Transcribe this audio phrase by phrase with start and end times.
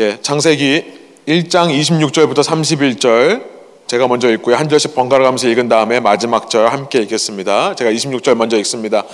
[0.00, 0.84] 예, 창세기
[1.28, 3.44] 1장 26절부터 31절
[3.86, 4.56] 제가 먼저 읽고요.
[4.56, 7.74] 한 절씩 번갈아 가면서 읽은 다음에 마지막 절 함께 읽겠습니다.
[7.74, 9.04] 제가 26절 먼저 읽습니다.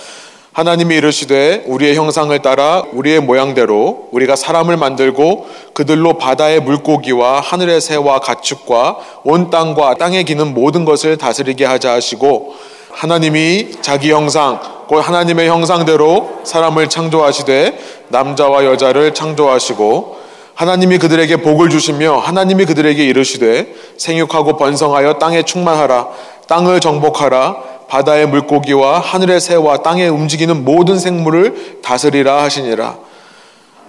[0.53, 8.19] 하나님이 이르시되 우리의 형상을 따라 우리의 모양대로 우리가 사람을 만들고 그들로 바다의 물고기와 하늘의 새와
[8.19, 12.55] 가축과 온 땅과 땅에 기는 모든 것을 다스리게 하자 하시고
[12.91, 17.77] 하나님이 자기 형상 곧 하나님의 형상대로 사람을 창조하시되
[18.07, 20.26] 남자와 여자를 창조하시고
[20.57, 26.07] 하나님이 그들에게 복을 주시며 하나님이 그들에게 이르시되 생육하고 번성하여 땅에 충만하라.
[26.47, 27.77] 땅을 정복하라.
[27.87, 32.97] 바다의 물고기와 하늘의 새와 땅에 움직이는 모든 생물을 다스리라 하시니라.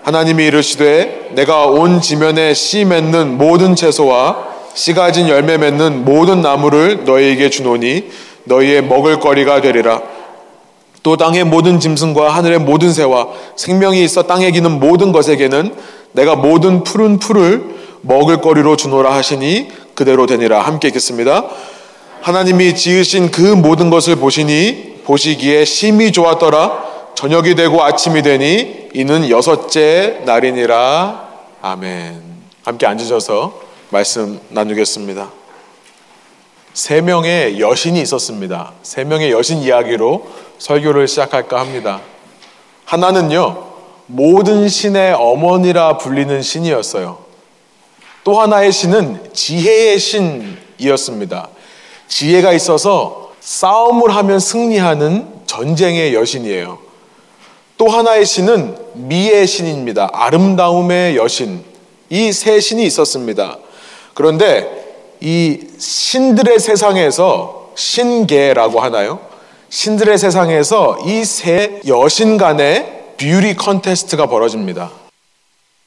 [0.03, 7.05] 하나님이 이르시되 내가 온 지면에 씨 맺는 모든 채소와 씨 가진 열매 맺는 모든 나무를
[7.07, 8.11] 너희에게 주노니
[8.45, 10.03] 너희의 먹을 거리가 되리라.
[11.03, 15.75] 또 땅의 모든 짐승과 하늘의 모든 새와 생명이 있어 땅에 기는 모든 것에게는
[16.13, 21.45] 내가 모든 푸른 풀을 먹을 거리로 주노라 하시니 그대로 되니라 함께 읽겠습니다.
[22.21, 30.21] 하나님이 지으신 그 모든 것을 보시니 보시기에 심히 좋았더라 저녁이 되고 아침이 되니 이는 여섯째
[30.25, 31.29] 날이니라
[31.63, 32.23] 아멘.
[32.65, 35.31] 함께 앉으셔서 말씀 나누겠습니다.
[36.75, 38.73] 세 명의 여신이 있었습니다.
[38.83, 40.29] 세 명의 여신 이야기로
[40.59, 42.01] 설교를 시작할까 합니다.
[42.85, 43.68] 하나는요,
[44.09, 47.19] 모든 신의 어머니라 불리는 신이었어요.
[48.25, 51.49] 또 하나의 신은 지혜의 신이었습니다.
[52.09, 56.79] 지혜가 있어서 싸움을 하면 승리하는 전쟁의 여신이에요.
[57.77, 60.09] 또 하나의 신은 미의 신입니다.
[60.13, 61.63] 아름다움의 여신.
[62.11, 63.59] 이 세 신이 있었습니다.
[64.15, 64.67] 그런데
[65.21, 69.21] 이 신들의 세상에서 신계라고 하나요?
[69.69, 74.91] 신들의 세상에서 이 세 여신 간의 beauty contest가 벌어집니다.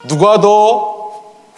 [0.07, 0.99] 누가 더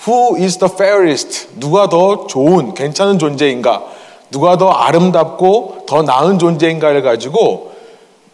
[0.07, 1.47] Who is the fairest?
[1.59, 3.83] 누가 더 좋은, 괜찮은 존재인가?
[4.31, 7.71] 누가 더 아름답고 더 나은 존재인가를 가지고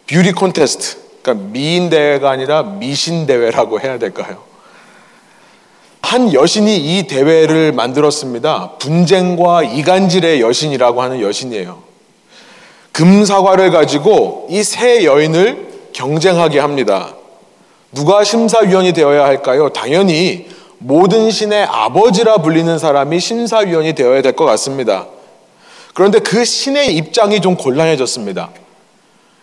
[0.08, 4.38] beauty contest, 그러니까 미인 대회가 아니라 미신 대회라고 해야 될까요?
[6.02, 8.72] 한 여신이 이 대회를 만들었습니다.
[8.78, 11.78] 분쟁과 이간질의 여신이라고 하는 여신이에요.
[12.92, 17.14] 금사과를 가지고 이 세 여인을 경쟁하게 합니다.
[17.92, 19.68] 누가 심사위원이 되어야 할까요?
[19.70, 20.46] 당연히
[20.78, 25.06] 모든 신의 아버지라 불리는 사람이 심사위원이 되어야 될 것 같습니다.
[25.92, 28.50] 그런데 그 신의 입장이 좀 곤란해졌습니다.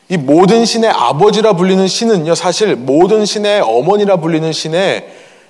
[0.09, 5.07] 이 모든 신의 아버지라 불리는 신은요, 사실 모든 신의 어머니라 불리는 신의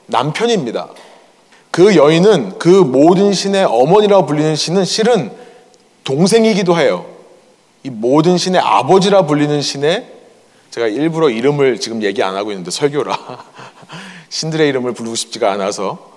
[0.07, 0.88] 남편입니다.
[1.69, 5.31] 그 여인은 그 모든 신의 어머니라 불리는 신은 실은
[6.03, 7.06] 동생이기도 해요.
[7.84, 10.16] 이 모든 신의 아버지라 불리는 신의
[10.77, 13.17] 제가 일부러 이름을 지금 얘기 안 하고 있는데 설교라
[14.29, 16.11] 신들의 이름을 부르고 싶지가 않아서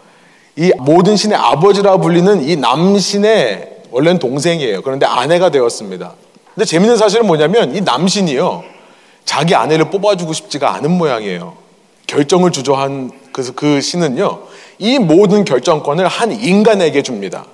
[0.55, 4.83] 이 모든 신의 아버지라 불리는 이 남신의 원래는 동생이에요.
[4.83, 6.13] 그런데 아내가 되었습니다.
[6.55, 8.63] 근데 재밌는 사실은 뭐냐면 이 남신이요.
[9.25, 11.57] 자기 아내를 뽑아주고 싶지가 않은 모양이에요.
[12.07, 14.43] 결정을 주저한 그, 그 신은요.
[14.79, 17.47] 이 모든 결정권을 한 인간에게 줍니다.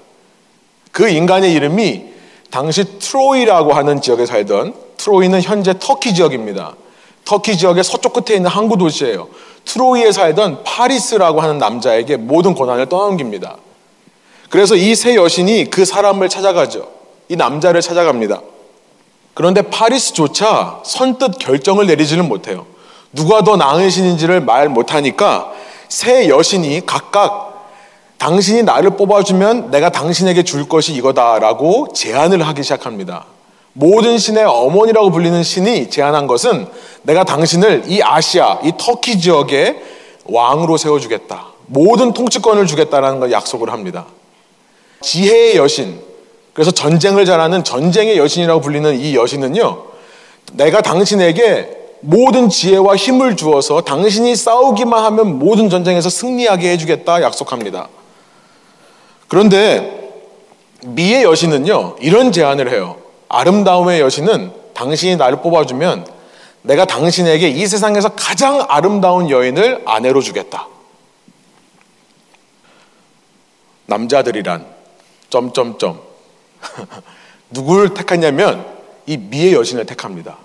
[0.90, 2.06] 그 인간의 이름이
[2.50, 6.74] 당시 트로이라고 하는 지역에 살던 트로이는 현재 터키 지역입니다.
[7.26, 9.28] 터키 지역의 서쪽 끝에 있는 항구 도시예요.
[9.64, 13.56] 트로이에 살던 파리스라고 하는 남자에게 모든 권한을 떠넘깁니다.
[14.48, 16.88] 그래서 이 세 여신이 그 사람을 찾아가죠.
[17.28, 18.40] 이 남자를 찾아갑니다.
[19.34, 22.64] 그런데 파리스조차 선뜻 결정을 내리지는 못해요.
[23.12, 25.52] 누가 더 나은 신인지를 말 못하니까
[25.88, 27.68] 세 여신이 각각
[28.18, 33.26] 당신이 나를 뽑아주면 내가 당신에게 줄 것이 이거다라고 제안을 하기 시작합니다.
[33.78, 36.66] 모든 신의 어머니라고 불리는 신이 제안한 것은
[37.02, 39.76] 내가 당신을 이 아시아, 이 터키 지역의
[40.24, 41.48] 왕으로 세워주겠다.
[41.66, 44.06] 모든 통치권을 주겠다라는 걸 약속을 합니다.
[45.02, 46.00] 지혜의 여신,
[46.54, 49.84] 그래서 전쟁을 잘하는 전쟁의 여신이라고 불리는 이 여신은요,
[50.54, 51.68] 내가 당신에게
[52.00, 57.88] 모든 지혜와 힘을 주어서 당신이 싸우기만 하면 모든 전쟁에서 승리하게 해주겠다 약속합니다.
[59.28, 60.12] 그런데
[60.82, 63.05] 미의 여신은요, 이런 제안을 해요.
[63.28, 66.06] 아름다움의 여신은 당신이 나를 뽑아주면
[66.62, 70.68] 내가 당신에게 이 세상에서 가장 아름다운 여인을 아내로 주겠다.
[73.86, 74.66] 남자들이란
[75.30, 76.00] 점점점
[77.50, 78.66] 누구를 택하냐면
[79.06, 80.38] 이 미의 여신을 택합니다.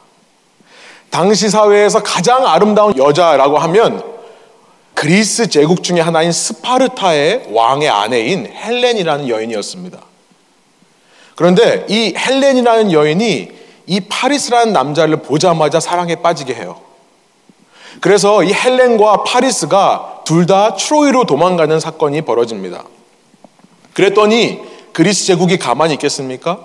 [1.09, 4.03] 당시 사회에서 가장 아름다운 여자라고 하면
[4.93, 10.10] 그리스 제국 중의 하나인 스파르타의 왕의 아내인 헬렌이라는 여인이었습니다.
[11.41, 13.51] 그런데 이 헬렌이라는 여인이
[13.87, 16.79] 이 파리스라는 남자를 보자마자 사랑에 빠지게 해요.
[17.99, 22.83] 그래서 이 헬렌과 파리스가 둘 다 트로이로 도망가는 사건이 벌어집니다.
[23.93, 24.59] 그랬더니
[24.93, 26.59] 그리스 제국이 가만히 있겠습니까?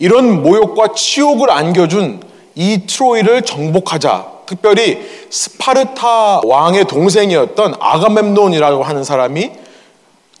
[0.00, 2.20] 이런 모욕과 치욕을 안겨준
[2.56, 4.26] 이 트로이를 정복하자.
[4.46, 9.52] 특별히 스파르타 왕의 동생이었던 아가멤논이라고 하는 사람이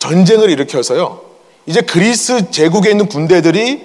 [0.00, 1.25] 전쟁을 일으켜서요.
[1.66, 3.82] 이제 그리스 제국에 있는 군대들이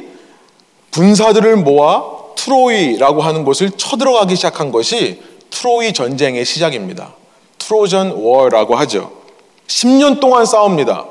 [0.94, 2.04] 군사들을 모아
[2.36, 7.14] 트로이라고 하는 곳을 쳐들어가기 시작한 것이 트로이 전쟁의 시작입니다.
[7.58, 9.12] 트로전 워라고 하죠.
[9.68, 11.06] 10년 동안 싸웁니다.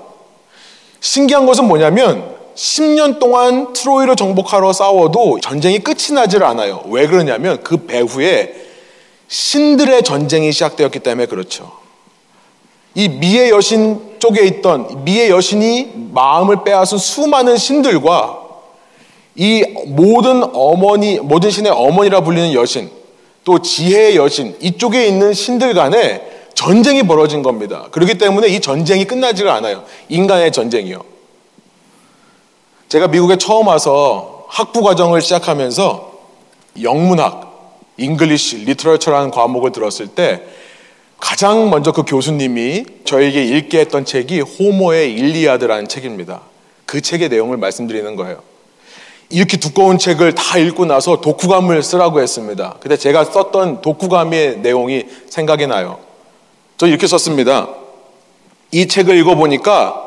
[1.00, 6.82] 신기한 것은 뭐냐면 10년 동안 트로이를 정복하러 싸워도 전쟁이 끝이 나질 않아요.
[6.88, 8.54] 왜 그러냐면 그 배후에
[9.28, 11.72] 신들의 전쟁이 시작되었기 때문에 그렇죠.
[12.94, 18.38] 이 미의 여신 쪽에 있던 미의 여신이 마음을 빼앗은 수많은 신들과
[19.36, 22.90] 이 모든 어머니, 모든 신의 어머니라 불리는 여신,
[23.44, 26.22] 또 지혜의 여신, 이쪽에 있는 신들 간에
[26.54, 27.86] 전쟁이 벌어진 겁니다.
[27.90, 29.84] 그렇기 때문에 이 전쟁이 끝나지가 않아요.
[30.08, 31.02] 인간의 전쟁이요.
[32.88, 36.12] 제가 미국에 처음 와서 학부 과정을 시작하면서
[36.82, 40.42] 영문학, English, Literature라는 과목을 들었을 때
[41.20, 46.40] 가장 먼저 그 교수님이 저에게 읽게 했던 책이 호머의 일리아드라는 책입니다.
[46.86, 48.42] 그 책의 내용을 말씀드리는 거예요.
[49.28, 52.76] 이렇게 두꺼운 책을 다 읽고 나서 독후감을 쓰라고 했습니다.
[52.80, 56.00] 근데 제가 썼던 독후감의 내용이 생각이 나요.
[56.76, 57.68] 저 이렇게 썼습니다.
[58.72, 60.02] 이 책을 읽어보니까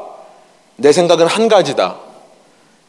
[0.75, 1.97] 내 생각은 한 가지다.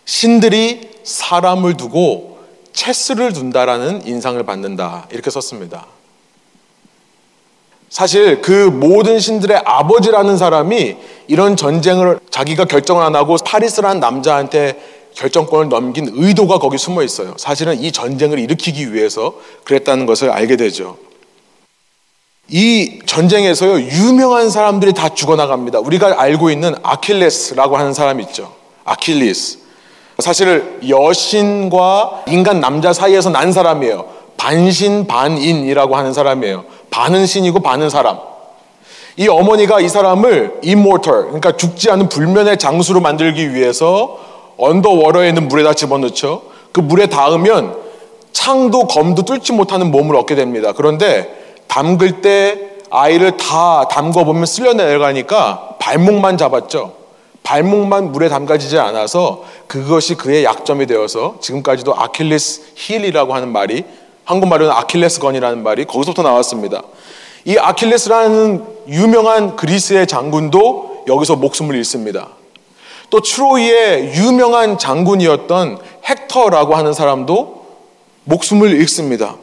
[0.07, 2.39] 신들이 사람을 두고
[2.73, 5.07] 체스를 둔다라는 인상을 받는다.
[5.13, 5.87] 이렇게 썼습니다.
[7.95, 10.97] 사실 그 모든 신들의 아버지라는 사람이
[11.29, 14.81] 이런 전쟁을 자기가 결정을 안 하고 파리스라는 남자한테
[15.15, 17.35] 결정권을 넘긴 의도가 거기 숨어 있어요.
[17.37, 20.97] 사실은 이 전쟁을 일으키기 위해서 그랬다는 것을 알게 되죠.
[22.49, 25.79] 이 전쟁에서요, 유명한 사람들이 다 죽어나갑니다.
[25.79, 28.53] 우리가 알고 있는 아킬레스라고 하는 사람 있죠.
[28.85, 29.59] 아킬리스.
[30.19, 34.25] 사실 여신과 인간 남자 사이에서 난 사람이에요.
[34.37, 36.65] 반신 반인이라고 하는 사람이에요.
[36.95, 38.21] 반은 신이고 반은 사람.
[39.17, 44.21] 이 어머니가 이 사람을 immortal, 그러니까 죽지 않은 불면의 장수로 만들기 위해서
[44.59, 46.43] underworld에 있는 물에다 집어넣죠.
[46.71, 47.77] 그 물에 닿으면
[48.33, 50.71] 창도 검도 뚫지 못하는 몸을 얻게 됩니다.
[50.71, 52.61] 그런데 담글 때
[52.91, 56.93] 아이를 다 담궈버리면 쓸려 내려가니까 발목만 잡았죠.
[57.43, 63.85] 발목만 물에 담가지지 않아서 그것이 그의 약점이 되어서 지금까지도 Achilles heel이라고 하는 말이
[64.25, 66.83] 한국말로는 아킬레스건이라는 말이 거기서부터 나왔습니다.
[67.45, 72.29] 이 아킬레스라는 유명한 그리스의 장군도 여기서 목숨을 잃습니다.
[73.11, 75.79] 또 트로이의 유명한 장군이었던
[76.09, 77.65] 헥터라고 하는 사람도
[78.25, 79.37] 목숨을 잃습니다.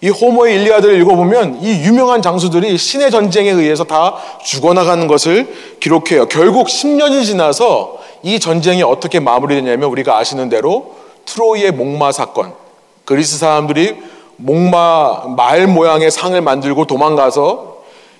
[0.00, 6.26] 이 호모의 일리아드를 읽어보면 이 유명한 장수들이 신의 전쟁에 의해서 다 죽어나가는 것을 기록해요.
[6.26, 10.94] 결국 10년이 지나서 이 전쟁이 어떻게 마무리되냐면 우리가 아시는 대로
[11.26, 12.61] 트로이의 목마 사건.
[13.04, 13.96] 그리스 사람들이
[14.36, 17.72] 목마 말 모양의 상을 만들고 도망가서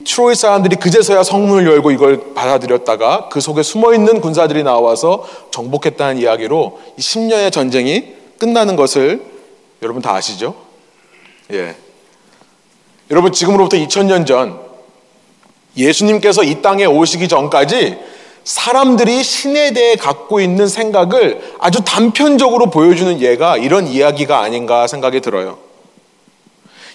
[0.05, 6.81] 트로이 사람들이 그제서야 성문을 열고 이걸 받아들였다가 그 속에 숨어 있는 군사들이 나와서 정복했다는 이야기로
[6.99, 9.23] 10년의 전쟁이 끝나는 것을
[9.83, 10.55] 여러분 다 아시죠?
[11.53, 11.77] 예.
[13.11, 14.61] 여러분 지금으로부터 2000년 전
[15.77, 17.99] 예수님께서 이 땅에 오시기 전까지
[18.45, 25.59] 사람들이 신에 대해 갖고 있는 생각을 아주 단편적으로 보여주는 예가 이런 이야기가 아닌가 생각이 들어요.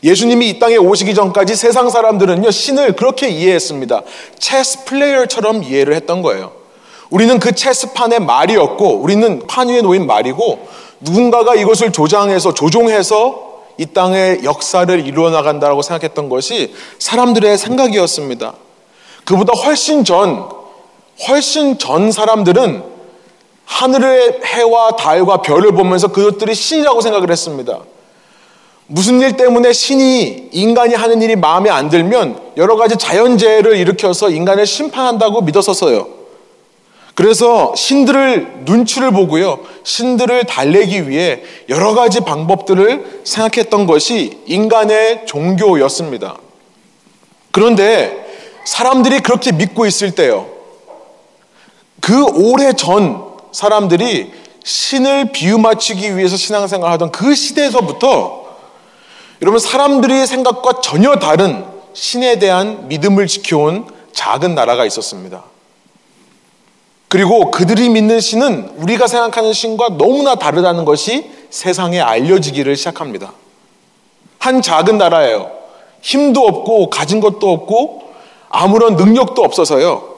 [0.04, 4.02] 예수님이 이 땅에 오시기 전까지 세상 사람들은요, 신을 그렇게 이해했습니다.
[4.38, 6.52] 체스 플레이어처럼 이해를 했던 거예요.
[7.10, 10.68] 우리는 그 체스판의 말이었고, 우리는 판 위에 놓인 말이고,
[11.00, 18.54] 누군가가 이것을 조장해서, 조종해서 이 땅의 역사를 이루어 나간다고 생각했던 것이 사람들의 생각이었습니다.
[19.24, 20.50] 그보다 훨씬 전,
[21.28, 22.84] 훨씬 전 사람들은
[23.66, 27.80] 하늘의 해와 달과 별을 보면서 그것들이 신이라고 생각을 했습니다.
[28.88, 34.66] 무슨 일 때문에 신이 인간이 하는 일이 마음에 안 들면 여러 가지 자연재해를 일으켜서 인간을
[34.66, 36.08] 심판한다고 믿었었어요.
[37.14, 39.60] 그래서 신들을 눈치를 보고요.
[39.84, 46.38] 신들을 달래기 위해 여러 가지 방법들을 생각했던 것이 인간의 종교였습니다.
[47.52, 48.26] 그런데
[48.66, 50.57] 사람들이 그렇게 믿고 있을 때요.
[52.02, 54.32] 그 오래 전 사람들이
[54.64, 58.46] 신을 비유 맞추기 위해서 신앙생활 하던 그 시대에서부터
[59.42, 65.44] 여러분 사람들의 생각과 전혀 다른 신에 대한 믿음을 지켜온 작은 나라가 있었습니다.
[67.08, 73.32] 그리고 그들이 믿는 신은 우리가 생각하는 신과 너무나 다르다는 것이 세상에 알려지기를 시작합니다.
[74.40, 75.50] 한 작은 나라예요.
[76.02, 78.14] 힘도 없고 가진 것도 없고
[78.50, 80.17] 아무런 능력도 없어서요.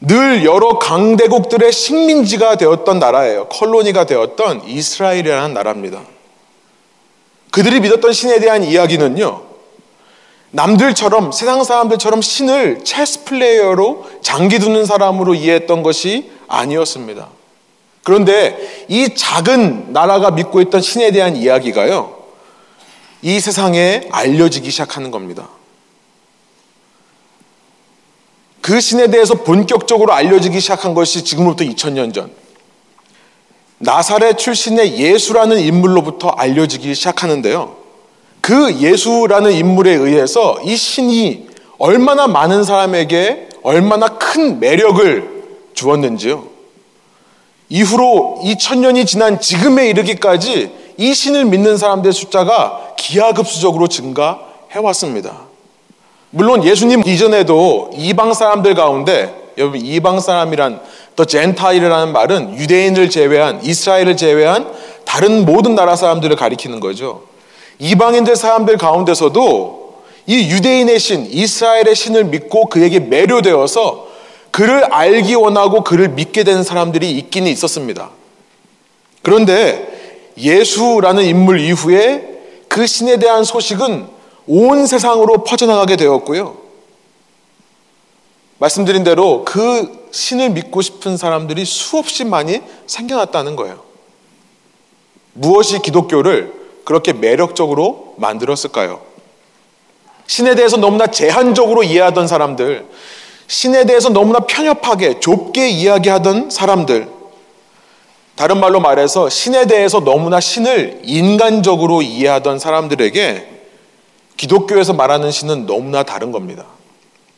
[0.00, 3.48] 늘 여러 강대국들의 식민지가 되었던 나라예요.
[3.48, 6.02] 컬로니가 되었던 이스라엘이라는 나라입니다.
[7.50, 9.42] 그들이 믿었던 신에 대한 이야기는요.
[10.50, 17.28] 남들처럼 세상 사람들처럼 신을 체스 플레이어로 장기 두는 사람으로 이해했던 것이 아니었습니다.
[18.04, 22.14] 그런데 이 작은 나라가 믿고 있던 신에 대한 이야기가요.
[23.22, 25.48] 이 세상에 알려지기 시작하는 겁니다.
[28.64, 32.30] 그 신에 대해서 본격적으로 알려지기 시작한 것이 지금부터 2000년 전.
[33.76, 37.76] 나사렛 출신의 예수라는 인물로부터 알려지기 시작하는데요.
[38.40, 45.44] 그 예수라는 인물에 의해서 이 신이 얼마나 많은 사람에게 얼마나 큰 매력을
[45.74, 46.46] 주었는지요.
[47.68, 55.53] 이후로 2000년이 지난 지금에 이르기까지 이 신을 믿는 사람들의 숫자가 기하급수적으로 증가해 왔습니다.
[56.34, 60.80] 물론 예수님 이전에도 이방 사람들 가운데 여러분 이방 사람이란
[61.14, 64.68] 더 젠타일이라는 말은 유대인을 제외한 이스라엘을 제외한
[65.04, 67.22] 다른 모든 나라 사람들을 가리키는 거죠.
[67.78, 74.08] 이방인들 사람들 가운데서도 이 유대인의 신, 이스라엘의 신을 믿고 그에게 매료되어서
[74.50, 78.10] 그를 알기 원하고 그를 믿게 된 사람들이 있기는 있었습니다.
[79.22, 79.86] 그런데
[80.36, 82.28] 예수라는 인물 이후에
[82.66, 84.13] 그 신에 대한 소식은
[84.46, 86.56] 온 세상으로 퍼져나가게 되었고요.
[88.58, 93.82] 말씀드린 대로 그 신을 믿고 싶은 사람들이 수없이 많이 생겨났다는 거예요.
[95.32, 96.52] 무엇이 기독교를
[96.84, 99.00] 그렇게 매력적으로 만들었을까요?
[100.26, 102.86] 신에 대해서 너무나 제한적으로 이해하던 사람들,
[103.46, 107.08] 신에 대해서 너무나 편협하게 좁게 이야기하던 사람들,
[108.36, 113.53] 다른 말로 말해서 신에 대해서 너무나 신을 인간적으로 이해하던 사람들에게
[114.36, 116.64] 기독교에서 말하는 신은 너무나 다른 겁니다.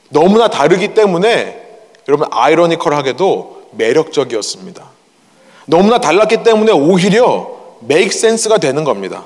[0.08, 1.62] 너무나 다르기 때문에
[2.08, 4.84] 여러분 아이러니컬하게도 매력적이었습니다.
[5.66, 7.50] 너무나 달랐기 때문에 오히려
[7.80, 9.24] 메이크 센스가 되는 겁니다.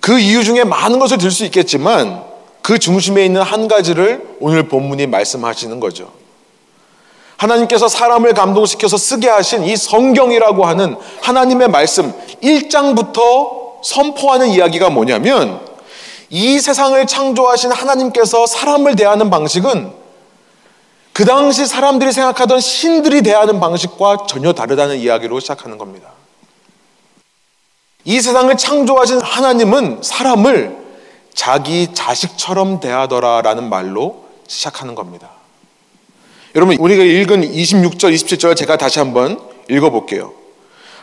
[0.00, 2.22] 그 이유 중에 많은 것을 들 수 있겠지만
[2.62, 6.10] 그 중심에 있는 한 가지를 오늘 본문이 말씀하시는 거죠.
[7.36, 15.60] 하나님께서 사람을 감동시켜서 쓰게 하신 이 성경이라고 하는 하나님의 말씀 1장부터 선포하는 이야기가 뭐냐면
[16.30, 19.92] 이 세상을 창조하신 하나님께서 사람을 대하는 방식은
[21.12, 26.10] 그 당시 사람들이 생각하던 신들이 대하는 방식과 전혀 다르다는 이야기로 시작하는 겁니다.
[28.04, 30.76] 이 세상을 창조하신 하나님은 사람을
[31.32, 35.30] 자기 자식처럼 대하더라라는 말로 시작하는 겁니다.
[36.54, 40.32] 여러분, 우리가 읽은 26절, 27절 제가 다시 한번 읽어볼게요.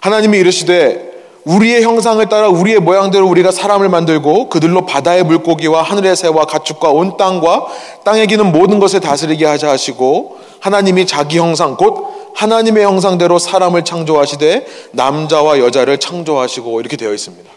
[0.02, 1.11] 하나님이 이르시되
[1.46, 7.18] 우리의 형상을 따라 우리의 모양대로 우리가 사람을 만들고 그들로 바다의 물고기와 하늘의 새와 가축과 온
[7.18, 7.68] 땅과
[8.04, 14.66] 땅에 기는 모든 것을 다스리게 하자 하시고 하나님이 자기 형상 곧 하나님의 형상대로 사람을 창조하시되
[14.92, 17.50] 남자와 여자를 창조하시고 이렇게 되어 있습니다.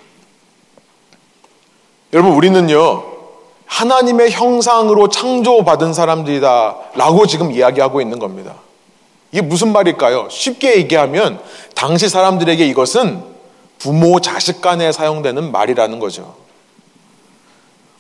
[2.15, 3.05] 여러분 우리는요
[3.67, 8.55] 하나님의 형상으로 창조받은 사람들이다 라고 지금 이야기하고 있는 겁니다.
[9.33, 10.29] 이게 무슨 말일까요?
[10.31, 11.41] 쉽게 얘기하면
[11.75, 13.34] 당시 사람들에게 이것은
[13.79, 16.35] 부모 자식 간에 사용되는 말이라는 거죠.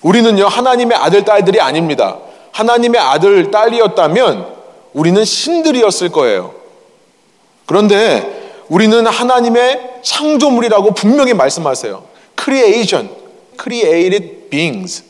[0.03, 2.19] 우리는요 하나님의 아들 딸들이 아닙니다.
[2.53, 4.55] 하나님의 아들 딸이었다면
[4.93, 6.55] 우리는 신들이었을 거예요.
[7.67, 12.05] 그런데 우리는 하나님의 창조물이라고 분명히 말씀하세요.
[12.39, 13.11] creation,
[13.61, 15.05] created beings.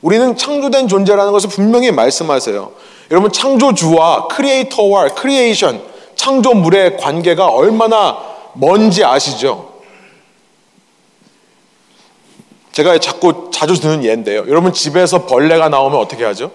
[0.00, 2.72] 우리는 창조된 존재라는 것을 분명히 말씀하세요.
[3.10, 5.82] 여러분 창조주와 creator와 creation,
[6.14, 8.18] 창조물의 관계가 얼마나
[8.54, 9.75] 먼지 아시죠?
[12.76, 14.40] 제가 자꾸 자주 드는 예인데요.
[14.48, 16.52] 여러분 집에서 벌레가 나오면 어떻게 하죠?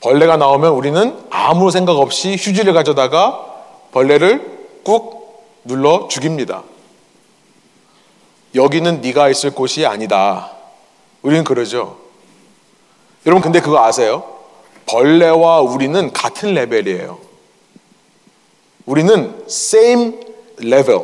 [0.00, 3.38] 벌레가 나오면 우리는 아무 생각 없이 휴지를 가져다가
[3.92, 6.64] 벌레를 꾹 눌러 죽입니다.
[8.56, 10.50] 여기는 네가 있을 곳이 아니다.
[11.22, 11.96] 우리는 그러죠.
[13.26, 14.24] 여러분 근데 그거 아세요?
[14.86, 17.20] 벌레와 우리는 같은 레벨이에요.
[18.86, 20.14] 우리는 same
[20.60, 21.02] level.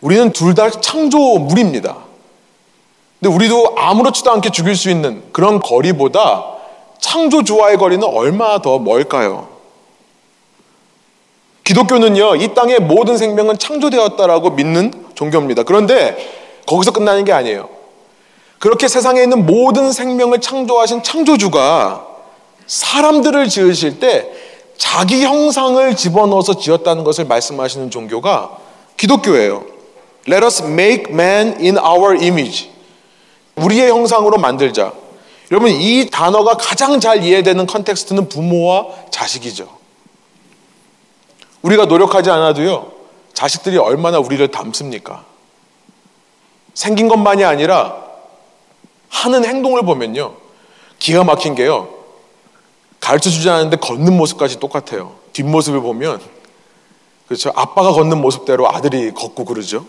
[0.00, 2.13] 우리는 둘 다 창조물입니다.
[3.24, 6.44] 근데 우리도 아무렇지도 않게 죽일 수 있는 그런 거리보다
[7.00, 9.48] 창조주와의 거리는 얼마나 더 멀까요?
[11.64, 15.62] 기독교는요, 이 땅의 모든 생명은 창조되었다라고 믿는 종교입니다.
[15.62, 16.18] 그런데
[16.66, 17.70] 거기서 끝나는 게 아니에요.
[18.58, 22.06] 그렇게 세상에 있는 모든 생명을 창조하신 창조주가
[22.66, 24.30] 사람들을 지으실 때
[24.76, 28.58] 자기 형상을 집어넣어서 지었다는 것을 말씀하시는 종교가
[28.98, 29.64] 기독교예요.
[30.28, 32.73] Let us make man in our image.
[33.56, 34.92] 우리의 형상으로 만들자.
[35.50, 39.68] 여러분 이 단어가 가장 잘 이해되는 context는 부모와 자식이죠.
[41.62, 42.92] 우리가 노력하지 않아도요.
[43.32, 45.24] 자식들이 얼마나 우리를 닮습니까?
[46.74, 47.96] 생긴 것만이 아니라
[49.08, 50.34] 하는 행동을 보면요.
[50.98, 51.88] 기가 막힌 게요.
[53.00, 55.14] 가르쳐 주지 않는데 걷는 모습까지 똑같아요.
[55.32, 56.20] 뒷모습을 보면
[57.26, 57.52] 그렇죠.
[57.54, 59.86] 아빠가 걷는 모습대로 아들이 걷고 그러죠.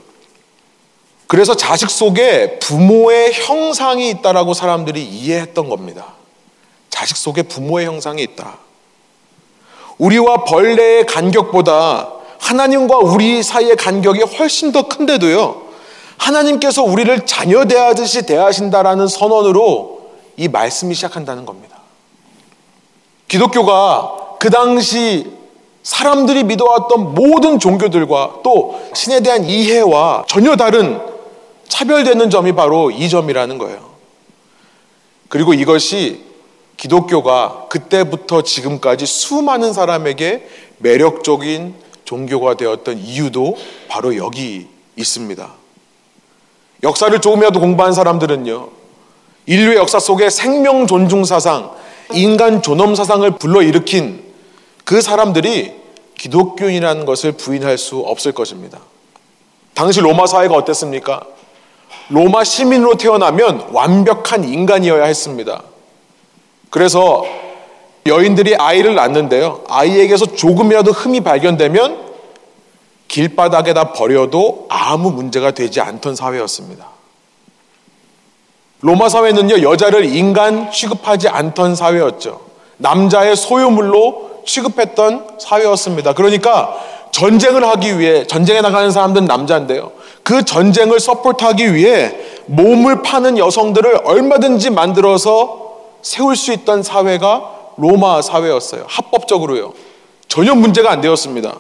[1.27, 6.13] 그래서 자식 속에 부모의 형상이 있다라고 사람들이 이해했던 겁니다.
[6.89, 8.58] 자식 속에 부모의 형상이 있다.
[9.98, 15.63] 우리와 벌레의 간격보다 하나님과 우리 사이의 간격이 훨씬 더 큰데도요.
[16.17, 21.79] 하나님께서 우리를 자녀 대하듯이 대하신다라는 선언으로 이 말씀이 시작한다는 겁니다.
[23.27, 25.32] 기독교가 그 당시
[25.84, 31.14] 사람들이 믿어왔던 모든 종교들과 또 신에 대한 이해와 전혀 다른
[31.67, 33.95] 차별되는 점이 바로 이 점이라는 거예요.
[35.29, 36.24] 그리고 이것이
[36.77, 43.57] 기독교가 그때부터 지금까지 수많은 사람에게 매력적인 종교가 되었던 이유도
[43.88, 45.53] 바로 여기 있습니다.
[46.84, 48.69] 역사를 조금이라도 공부한 사람들은요,
[49.48, 51.72] 인류의 역사 속에 생명 존중 사상,
[52.13, 54.24] 인간 존엄 사상을 불러일으킨
[54.84, 55.74] 그 사람들이
[56.17, 58.79] 기독교인이라는 것을 부인할 수 없을 것입니다.
[59.74, 61.25] 당시 로마 사회가 어땠습니까?
[62.09, 65.63] 로마 시민으로 태어나면 완벽한 인간이어야 했습니다.
[66.69, 67.24] 그래서
[68.05, 69.63] 여인들이 아이를 낳는데요.
[69.67, 72.05] 아이에게서 조금이라도 흠이 발견되면
[73.07, 76.88] 길바닥에다 버려도 아무 문제가 되지 않던 사회였습니다.
[78.81, 82.41] 로마 사회는요, 여자를 인간 취급하지 않던 사회였죠.
[82.77, 86.13] 남자의 소유물로 취급했던 사회였습니다.
[86.13, 86.75] 그러니까
[87.12, 89.91] 전쟁을 하기 위해, 전쟁에 나가는 사람들은 남자인데요.
[90.25, 92.12] 그 전쟁을 서포트하기 위해
[92.48, 98.86] 몸을 파는 여성들을 얼마든지 만들어서 세울 수 있던 사회가 로마 사회였어요.
[98.88, 99.74] 합법적으로요.
[100.27, 101.55] 전혀 문제가 안 되었습니다.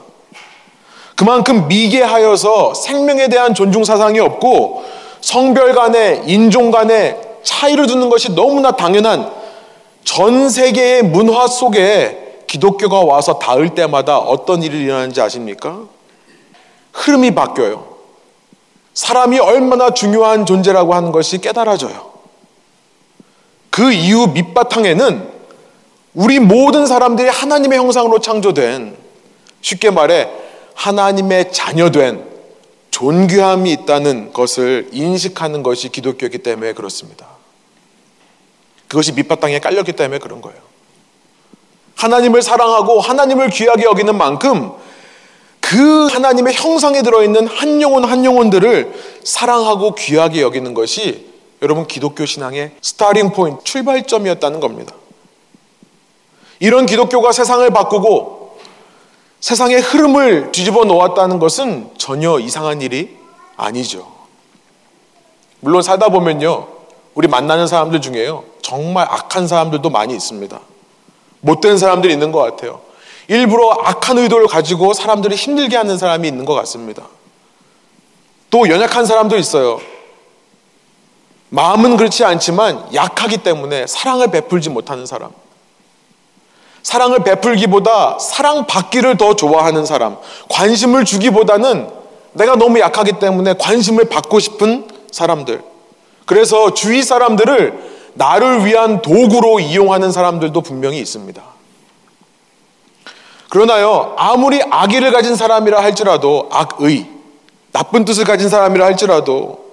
[1.15, 4.83] 그만큼 미개하여서 생명에 대한 존중 사상이 없고
[5.21, 9.31] 성별 간의 인종 간의 차이를 두는 것이 너무나 당연한
[10.03, 15.81] 전 세계의 문화 속에 기독교가 와서 닿을 때마다 어떤 일이 일어나는지 아십니까?
[16.93, 17.94] 흐름이 바뀌어요.
[18.95, 22.15] 사람이 얼마나 중요한 존재라고 하는 것이 깨달아져요.
[23.69, 25.35] 그 이후 밑바탕에는
[26.13, 28.95] 우리 모든 사람들이 하나님의 형상으로 창조된
[29.61, 30.29] 쉽게 말해
[30.75, 32.25] 하나님의 자녀된
[32.89, 37.27] 존귀함이 있다는 것을 인식하는 것이 기독교이기 때문에 그렇습니다.
[38.87, 40.57] 그것이 밑바탕에 깔렸기 때문에 그런 거예요.
[41.97, 44.71] 하나님을 사랑하고 하나님을 귀하게 여기는 만큼
[45.67, 51.25] 그 하나님의 형상에 들어있는 한 영혼 한 영혼들을 사랑하고 귀하게 여기는 것이
[51.63, 54.93] 여러분 기독교 신앙의 스타링 포인트, 출발점이었다는 겁니다.
[56.59, 58.59] 이런 기독교가 세상을 바꾸고
[59.39, 63.17] 세상의 흐름을 뒤집어 놓았다는 것은 전혀 이상한 일이
[63.57, 64.11] 아니죠.
[65.61, 66.67] 물론 살다 보면요.
[67.15, 68.43] 우리 만나는 사람들 중에요.
[68.61, 70.59] 정말 악한 사람들도 많이 있습니다.
[71.41, 72.81] 못된 사람들이 있는 것 같아요.
[73.27, 77.07] 일부러 악한 의도를 가지고 사람들을 힘들게 하는 사람이 있는 것 같습니다.
[78.49, 79.81] 또 연약한 사람도 있어요.
[81.49, 85.31] 마음은 그렇지 않지만 약하기 때문에 사랑을 베풀지 못하는 사람.
[86.83, 90.17] 사랑을 베풀기보다 사랑받기를 더 좋아하는 사람,
[90.49, 91.89] 관심을 주기보다는
[92.33, 95.63] 내가 너무 약하기 때문에 관심을 받고 싶은 사람들.
[96.25, 101.54] 그래서 주위 사람들을 나를 위한 도구로 이용하는 사람들도 분명히 있습니다.
[103.49, 107.07] 그러나요, 아무리 악의를 가진 사람이라 할지라도, 악의,
[107.71, 109.65] 나쁜 뜻을 가진 사람이라 할지라도,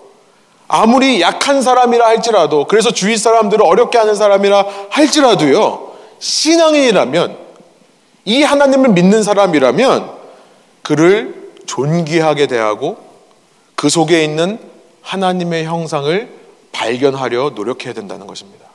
[0.68, 7.38] 아무리 약한 사람이라 할지라도, 그래서 주위 사람들을 어렵게 하는 사람이라 할지라도요, 신앙인이라면
[8.24, 10.12] 이 하나님을 믿는 사람이라면
[10.82, 12.96] 그를 존귀하게 대하고
[13.74, 14.58] 그 속에 있는
[15.02, 18.66] 하나님의 형상을 발견하려 노력해야 된다는 것입니다.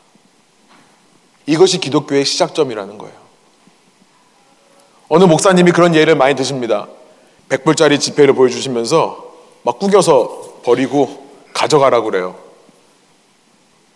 [1.45, 3.26] 이것이 기독교의 시작점이라는 거예요.
[5.09, 6.87] 어느 목사님이 그런 예를 많이 드십니다.
[7.49, 9.25] 100불짜리 지폐를 보여주시면서
[9.63, 12.35] 막 구겨서 버리고 가져가라고 그래요.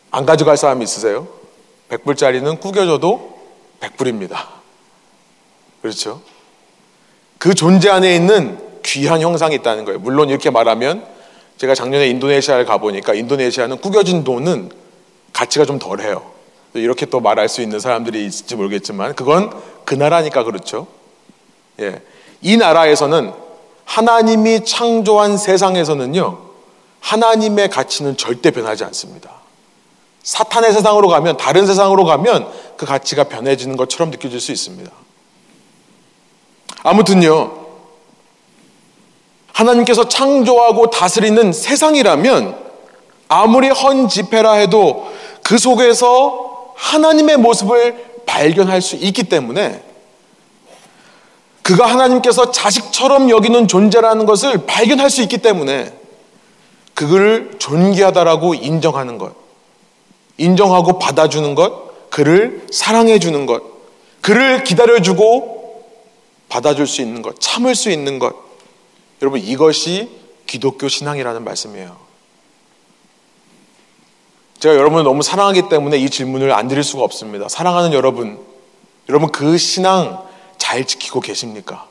[0.10, 1.28] 안 가져갈 사람 있으세요?
[1.90, 3.40] 100불짜리는 구겨져도
[3.82, 4.38] 100불입니다.
[5.82, 6.22] 그렇죠?
[7.38, 10.00] 그 존재 안에 있는 귀한 형상이 있다는 거예요.
[10.00, 11.06] 물론 이렇게 말하면
[11.58, 14.72] 제가 작년에 인도네시아를 가보니까 인도네시아는 구겨진 돈은
[15.34, 16.24] 가치가 좀 덜해요.
[16.74, 19.52] 이렇게 또 말할 수 있는 사람들이 있을지 모르겠지만 그건
[19.86, 20.88] 그 나라니까 그렇죠.
[21.82, 22.02] 예.
[22.42, 23.34] 이 나라에서는
[23.86, 26.38] 하나님이 창조한 세상에서는요,
[27.02, 29.32] 하나님의 가치는 절대 변하지 않습니다.
[30.24, 34.92] 사탄의 세상으로 가면 다른 세상으로 가면 그 가치가 변해지는 것처럼 느껴질 수 있습니다.
[36.84, 37.60] 아무튼요.
[39.54, 42.58] 하나님께서 창조하고 다스리는 세상이라면
[43.28, 45.12] 아무리 헌 집회라 해도
[45.44, 49.91] 그 속에서 하나님의 모습을 발견할 수 있기 때문에
[51.62, 55.94] 그가 하나님께서 자식처럼 여기는 존재라는 것을 발견할 수 있기 때문에
[56.94, 59.34] 그를 존귀하다라고 인정하는 것,
[60.38, 63.64] 인정하고 받아주는 것, 그를 사랑해주는 것,
[64.22, 65.86] 그를 기다려주고
[66.50, 68.36] 받아줄 수 있는 것, 참을 수 있는 것.
[69.22, 70.10] 여러분, 이것이
[70.48, 71.96] 기독교 신앙이라는 말씀이에요.
[74.60, 77.50] 제가 여러분을 너무 사랑하기 때문에 이 질문을 안 드릴 수가 없습니다.
[77.50, 78.40] 사랑하는 여러분,
[79.10, 80.22] 여러분 그 신앙
[80.72, 81.86] 잘 지키고 계십니까?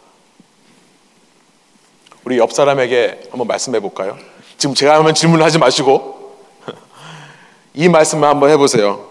[2.25, 4.17] 우리 옆 사람에게 한번 말씀해 볼까요?
[4.57, 6.39] 지금 제가 하면 질문을 하지 마시고
[7.75, 9.07] 이 말씀을 한번 해보세요.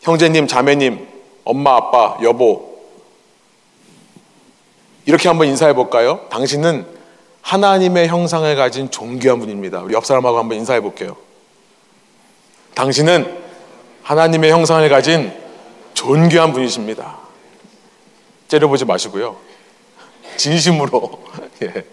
[0.00, 1.06] 형제님, 자매님,
[1.44, 2.78] 엄마, 아빠, 여보
[5.04, 6.26] 이렇게 한번 인사해 볼까요?
[6.30, 6.86] 당신은
[7.42, 9.82] 하나님의 형상을 가진 존귀한 분입니다.
[9.82, 11.14] 우리 옆 사람하고 한번 인사해 볼게요.
[12.72, 13.42] 당신은
[14.02, 15.30] 하나님의 형상을 가진
[15.92, 17.23] 존귀한 분이십니다.
[18.48, 19.36] 째려보지 마시고요.
[20.36, 21.22] 진심으로.
[21.62, 21.84] 예.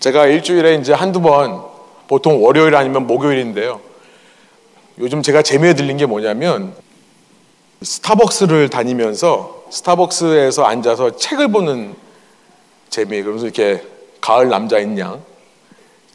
[0.00, 1.64] 제가 일주일에 이제 한두 번,
[2.06, 3.80] 보통 월요일 아니면 목요일인데요.
[4.98, 6.74] 요즘 제가 재미에 들린 게 뭐냐면,
[7.82, 11.94] 스타벅스를 다니면서 스타벅스에서 앉아서 책을 보는
[12.88, 13.82] 재미, 그러면서 이렇게
[14.20, 15.22] 가을 남자인 양,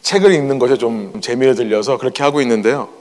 [0.01, 3.00] 책을 읽는 것에 좀 재미를 들려서 그렇게 하고 있는데요.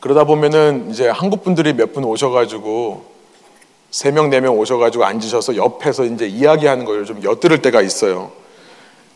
[0.00, 3.04] 그러다 보면은 이제 한국 분들이 몇 분 오셔가지고
[3.90, 8.30] 세 명, 네 명 오셔가지고 앉으셔서 옆에서 이제 이야기하는 걸 좀 엿들을 때가 있어요.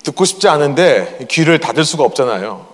[0.02, 2.66] 듣고 싶지 않은데 귀를 닫을 수가 없잖아요.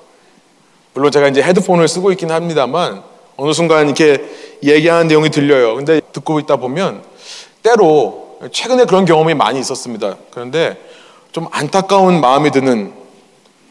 [0.95, 3.03] 물론 제가 이제 헤드폰을 쓰고 있긴 합니다만
[3.37, 4.25] 어느 순간 이렇게
[4.65, 5.75] 얘기하는 내용이 들려요.
[5.77, 7.03] 근데 듣고 있다 보면
[7.63, 10.17] 때로 최근에 그런 경험이 많이 있었습니다.
[10.31, 10.81] 그런데
[11.33, 12.93] 좀 안타까운 마음이 드는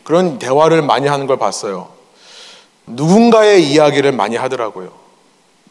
[0.03, 1.89] 그런 대화를 많이 하는 걸 봤어요.
[2.87, 4.91] 누군가의 이야기를 많이 하더라고요.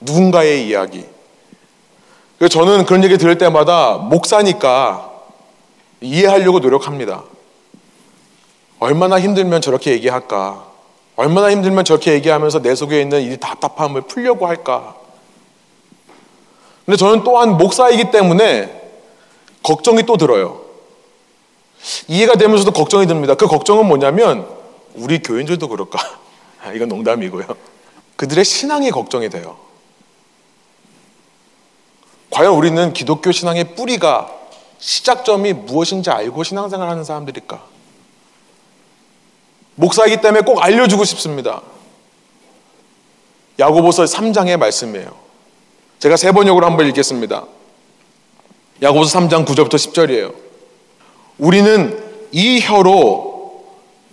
[0.01, 1.05] 누군가의 이야기.
[2.51, 5.11] 저는 그런 얘기 들을 때마다 목사니까
[6.03, 7.25] 이해하려고 노력합니다.
[8.79, 10.67] 얼마나 힘들면 저렇게 얘기할까?
[11.17, 14.97] 얼마나 힘들면 저렇게 얘기하면서 내 속에 있는 이 답답함을 풀려고 할까?
[16.85, 18.91] 근데 저는 또한 목사이기 때문에
[19.63, 20.61] 걱정이 또 들어요.
[22.09, 23.35] 이해가 되면서도 걱정이 듭니다.
[23.35, 24.47] 그 걱정은 뭐냐면
[24.95, 25.99] 우리 교인들도 그럴까?
[26.75, 27.47] 이건 농담이고요.
[28.17, 29.57] 그들의 신앙이 걱정이 돼요.
[32.31, 34.31] 과연 우리는 기독교 신앙의 뿌리가
[34.79, 37.65] 시작점이 무엇인지 알고 신앙생활 하는 사람들일까?
[39.77, 41.63] 목사이기 때문에 꼭 알려주고 싶습니다.
[43.59, 45.15] 야고보서 3장의 말씀이에요.
[45.99, 47.47] 제가 세 번역으로 한번 읽겠습니다.
[48.83, 50.35] 야고보서 3장 9절부터 10절이에요.
[51.39, 53.26] 우리는 이 혀로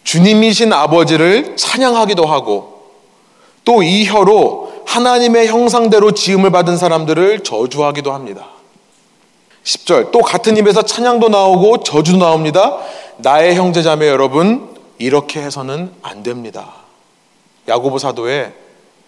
[0.04, 2.74] 주님이신 아버지를 찬양하기도 하고
[3.66, 8.48] 또 이 혀로 하나님의 형상대로 지음을 받은 사람들을 저주하기도 합니다.
[9.64, 12.80] 10절 또 같은 입에서 찬양도 나오고 저주도 나옵니다.
[13.18, 16.74] 나의 형제자매 여러분 이렇게 해서는 안 됩니다.
[17.68, 18.54] 야고보 사도의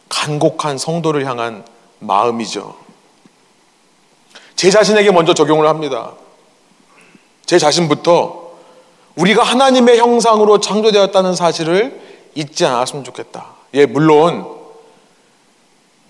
[0.07, 1.65] 간곡한 성도를 향한
[1.99, 2.75] 마음이죠.
[4.55, 6.13] 제 자신에게 먼저 적용을 합니다.
[7.45, 8.44] 제 자신부터
[9.15, 12.01] 우리가 하나님의 형상으로 창조되었다는 사실을
[12.35, 13.45] 잊지 않았으면 좋겠다.
[13.73, 14.45] 예, 물론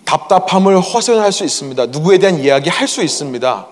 [0.05, 1.87] 답답함을 허전할 수 있습니다.
[1.87, 3.67] 누구에 대한 이야기 할 수 있습니다.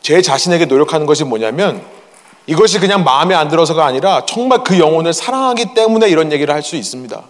[0.00, 1.82] 제 자신에게 노력하는 것이 뭐냐면
[2.46, 6.76] 이것이 그냥 마음에 안 들어서가 아니라 정말 그 영혼을 사랑하기 때문에 이런 얘기를 할 수
[6.76, 7.22] 있습니다.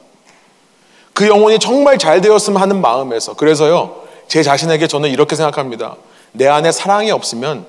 [1.15, 3.33] 그 영혼이 정말 잘 되었으면 하는 마음에서.
[3.35, 5.97] 그래서요, 제 자신에게 저는 이렇게 생각합니다.
[6.33, 7.65] 내 안에 사랑이 없으면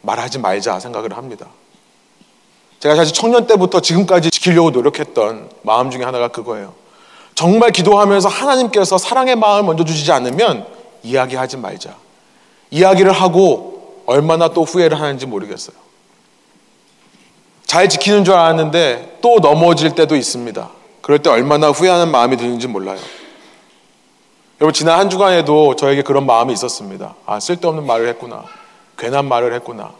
[0.00, 1.46] 말하지 말자 생각을 합니다.
[2.86, 6.72] 제가 사실 청년 때부터 지금까지 지키려고 노력했던 마음 중에 하나가 그거예요.
[7.34, 10.64] 정말 기도하면서 하나님께서 사랑의 마음을 먼저 주시지 않으면
[11.02, 11.96] 이야기하지 말자.
[12.70, 15.76] 이야기를 하고 얼마나 또 후회를 하는지 모르겠어요.
[17.64, 20.70] 잘 지키는 줄 알았는데 또 넘어질 때도 있습니다.
[21.02, 23.00] 그럴 때 얼마나 후회하는 마음이 드는지 몰라요.
[24.60, 27.16] 여러분, 지난 한 주간에도 저에게 그런 마음이 있었습니다.
[27.26, 28.44] 아, 쓸데없는 말을 했구나.
[28.96, 29.90] 괜한 말을 했구나.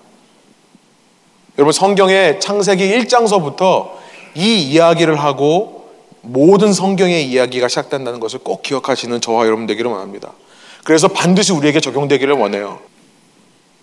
[1.59, 3.90] 여러분 성경의 창세기 1장서부터
[4.35, 5.88] 이 이야기를 하고
[6.21, 10.33] 모든 성경의 이야기가 시작된다는 것을 꼭 기억하시는 저와 여러분 되기를 원합니다.
[10.85, 12.79] 그래서 반드시 우리에게 적용되기를 원해요.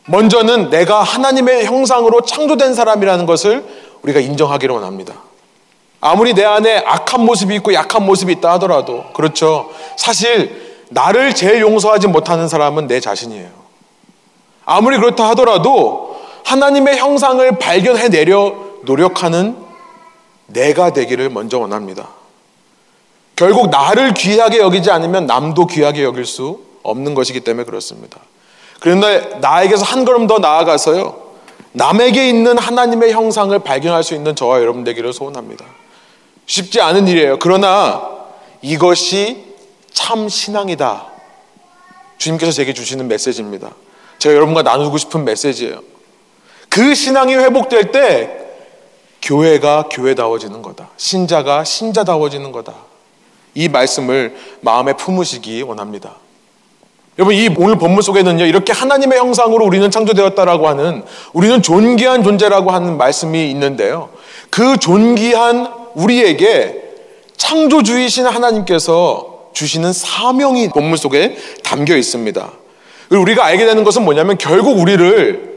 [0.05, 3.65] 먼저는 내가 하나님의 형상으로 창조된 사람이라는 것을
[4.03, 5.15] 우리가 인정하기를 원합니다.
[5.99, 9.71] 아무리 내 안에 악한 모습이 있고 약한 모습이 있다 하더라도 그렇죠.
[9.97, 13.49] 사실 나를 제일 용서하지 못하는 사람은 내 자신이에요.
[14.65, 16.12] 아무리 그렇다 하더라도
[16.45, 19.58] 하나님의 형상을 발견해내려 노력하는
[20.47, 22.10] 내가 되기를 먼저 원합니다.
[23.36, 28.19] 결국 나를 귀하게 여기지 않으면 남도 귀하게 여길 수 없는 것이기 때문에 그렇습니다.
[28.79, 31.23] 그런데 나에게서 한 걸음 더 나아가서요.
[31.71, 35.65] 남에게 있는 하나님의 형상을 발견할 수 있는 저와 여러분 되기를 소원합니다.
[36.45, 37.39] 쉽지 않은 일이에요.
[37.39, 38.08] 그러나
[38.62, 39.45] 이것이
[39.91, 41.08] 참 신앙이다.
[42.17, 43.71] 주님께서 제게 주시는 메시지입니다.
[44.19, 45.82] 제가 여러분과 나누고 싶은 메시지예요.
[46.73, 48.31] 그 신앙이 회복될 때
[49.21, 50.89] 교회가 교회다워지는 거다.
[50.97, 52.73] 신자가 신자다워지는 거다.
[53.53, 56.15] 이 말씀을 마음에 품으시기 원합니다.
[57.19, 62.97] 여러분 이 오늘 본문 속에는요 이렇게 하나님의 형상으로 우리는 창조되었다라고 하는 우리는 존귀한 존재라고 하는
[62.97, 64.09] 말씀이 있는데요.
[64.49, 66.81] 그 존귀한 우리에게
[67.38, 72.51] 창조주이신 하나님께서 주시는 사명이 본문 속에 담겨 있습니다.
[73.12, 75.52] 우리가 알게 되는 것은 뭐냐면 결국 우리를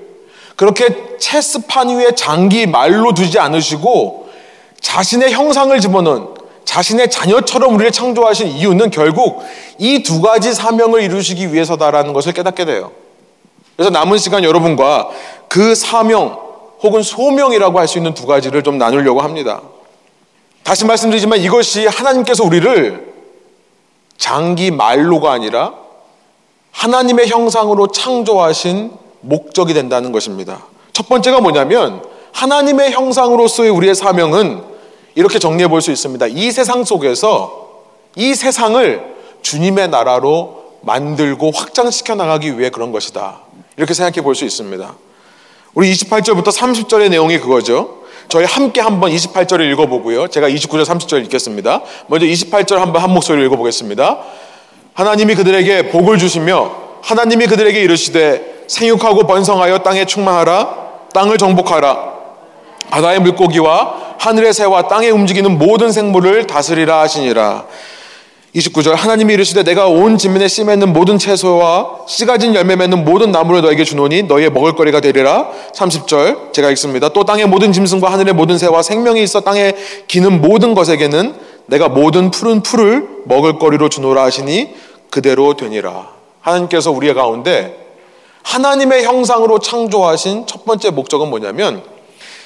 [0.56, 4.28] 그렇게 체스판 위에 장기 말로 두지 않으시고
[4.80, 6.28] 자신의 형상을 집어넣은
[6.64, 9.42] 자신의 자녀처럼 우리를 창조하신 이유는 결국
[9.78, 12.90] 이 두 가지 사명을 이루시기 위해서다라는 것을 깨닫게 돼요.
[13.76, 15.08] 그래서 남은 시간 여러분과
[15.48, 16.38] 그 사명
[16.82, 19.62] 혹은 소명이라고 할 수 있는 두 가지를 좀 나누려고 합니다.
[20.62, 23.14] 다시 말씀드리지만 이것이 하나님께서 우리를
[24.18, 25.74] 장기 말로가 아니라
[26.72, 28.90] 하나님의 형상으로 창조하신
[29.26, 30.64] 목적이 된다는 것입니다.
[30.92, 34.62] 첫 번째가 뭐냐면 하나님의 형상으로서의 우리의 사명은
[35.14, 36.26] 이렇게 정리해 볼 수 있습니다.
[36.28, 37.70] 이 세상 속에서
[38.14, 43.40] 이 세상을 주님의 나라로 만들고 확장시켜 나가기 위해 그런 것이다.
[43.76, 44.94] 이렇게 생각해 볼 수 있습니다.
[45.74, 48.04] 우리 28절부터 30절의 내용이 그거죠.
[48.28, 50.28] 저희 함께 한번 28절을 읽어보고요.
[50.28, 51.82] 제가 29절, 30절 읽겠습니다.
[52.08, 54.18] 먼저 28절 한번 한 목소리로 읽어보겠습니다.
[54.94, 62.16] 하나님이 그들에게 복을 주시며 하나님이 그들에게 이르시되 생육하고 번성하여 땅에 충만하라 땅을 정복하라.
[62.90, 67.64] 바다의 물고기와 하늘의 새와 땅에 움직이는 모든 생물을 다스리라 하시니라.
[68.56, 70.28] 29절 하나님이 이르시되 내가 온씨
[70.64, 75.48] 맺는 모든 채소와 씨 가진 열매 맺는 모든 나무를 너에게 주노니 너의 먹을거리가 되리라.
[75.74, 77.10] 30절 제가 읽습니다.
[77.10, 79.74] 또 땅의 모든 짐승과 하늘의 모든 새와 생명이 있어 땅에
[80.08, 84.74] 기는 모든 것에게는 내가 모든 푸른 풀을 먹을거리로 주노라 하시니
[85.10, 86.15] 그대로 되니라
[86.46, 87.84] 하나님께서 우리 가운데
[88.42, 91.82] 하나님의 형상으로 창조하신 첫 번째 목적은 뭐냐면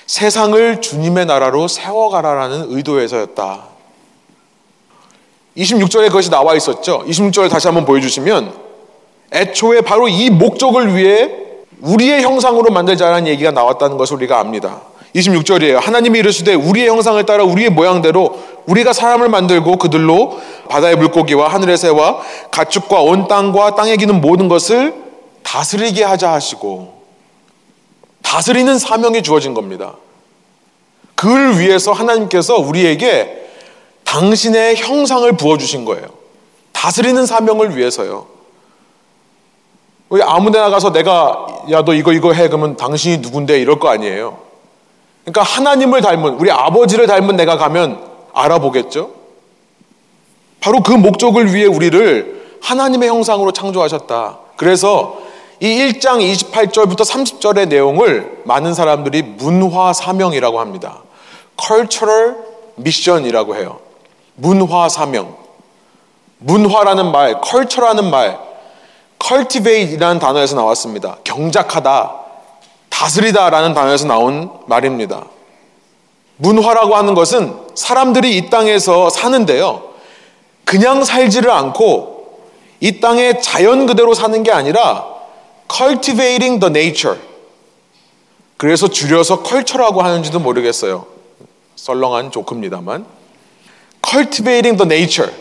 [0.06, 3.64] 세상을 주님의 나라로 세워가라라는 의도에서였다.
[5.56, 7.04] 26절에 그것이 나와 있었죠.
[7.06, 8.52] 26절 다시 한번 보여주시면
[9.32, 11.30] 애초에 바로 이 목적을 위해
[11.82, 14.80] 우리의 형상으로 만들자라는 얘기가 나왔다는 것을 우리가 압니다.
[15.14, 15.80] 26절이에요.
[15.80, 22.20] 하나님이 이르시되 우리의 형상을 따라 우리의 모양대로 우리가 사람을 만들고 그들로 바다의 물고기와 하늘의 새와
[22.50, 24.94] 가축과 온 땅과 땅에 기는 모든 것을
[25.42, 27.00] 다스리게 하자 하시고
[28.22, 29.94] 다스리는 사명이 주어진 겁니다.
[31.14, 33.48] 그를 위해서 하나님께서 우리에게
[34.04, 36.06] 당신의 형상을 부어주신 거예요.
[36.72, 38.26] 다스리는 사명을 위해서요.
[40.22, 42.48] 아무 데나 가서 내가, 야, 너 이거, 이거 해.
[42.48, 43.60] 그러면 당신이 누군데?
[43.60, 44.38] 이럴 거 아니에요.
[45.24, 49.10] 그러니까 하나님을 닮은, 우리 아버지를 닮은 내가 가면 알아보겠죠?
[50.60, 54.38] 바로 그 목적을 위해 우리를 하나님의 형상으로 창조하셨다.
[54.56, 55.18] 그래서
[55.60, 61.02] 이 1장 28절부터 30절의 내용을 많은 사람들이 문화 사명이라고 합니다.
[61.58, 62.36] cultural
[62.78, 63.78] mission이라고 해요.
[64.36, 65.36] 문화 사명.
[66.38, 68.38] 문화라는 말, culture라는 말,
[69.22, 71.18] cultivate이라는 단어에서 나왔습니다.
[71.24, 72.14] 경작하다,
[72.88, 75.24] 다스리다라는 단어에서 나온 말입니다.
[76.40, 79.82] 문화라고 하는 것은 사람들이 이 땅에서 사는데요.
[80.64, 82.40] 그냥 살지를 않고
[82.80, 85.06] 이 땅에 자연 그대로 사는 게 아니라
[85.70, 87.20] cultivating the nature.
[88.56, 91.06] 그래서 줄여서 컬처라고 하는지도 모르겠어요.
[91.76, 93.04] 썰렁한 조크입니다만.
[94.06, 95.32] cultivating the nature.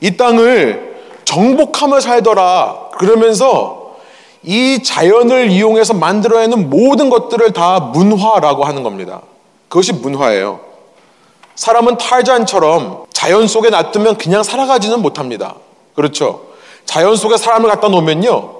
[0.00, 2.90] 이 땅을 정복하며 살더라.
[2.98, 3.96] 그러면서
[4.42, 9.22] 이 자연을 이용해서 만들어내는 모든 것들을 다 문화라고 하는 겁니다.
[9.68, 10.60] 그것이 문화예요.
[11.54, 15.56] 사람은 탈잔처럼 자연 속에 놔두면 그냥 살아가지는 못합니다.
[15.94, 16.46] 그렇죠?
[16.84, 18.54] 자연 속에 사람을 갖다 놓으면요.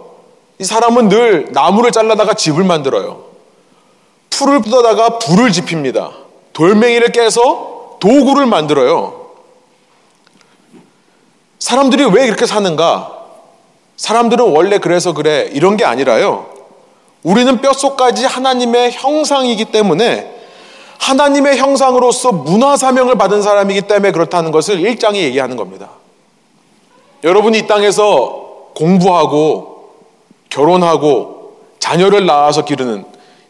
[0.59, 3.25] 이 사람은 늘 나무를 잘라다가 집을 만들어요.
[4.31, 6.11] 풀을 뜯어다가 불을 지핍니다.
[6.53, 9.29] 돌멩이를 깨서 도구를 만들어요.
[11.59, 13.17] 사람들이 왜 이렇게 사는가?
[13.97, 15.49] 사람들은 원래 그래서 그래.
[15.53, 16.47] 이런 게 아니라요.
[17.23, 20.38] 우리는 뼛속까지 하나님의 형상이기 때문에
[20.99, 25.91] 하나님의 형상으로서 문화 사명을 받은 사람이기 때문에 그렇다는 것을 1장이 얘기하는 겁니다.
[27.25, 29.91] 여러분이 이 땅에서 공부하고
[30.51, 33.05] 결혼하고 자녀를 낳아서 기르는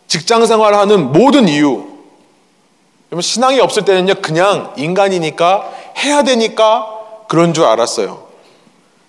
[0.06, 1.84] 직장 생활하는 모든 이유
[3.20, 6.86] 신앙이 없을 때는요 그냥 인간이니까 해야 되니까
[7.28, 8.28] 그런 줄 알았어요.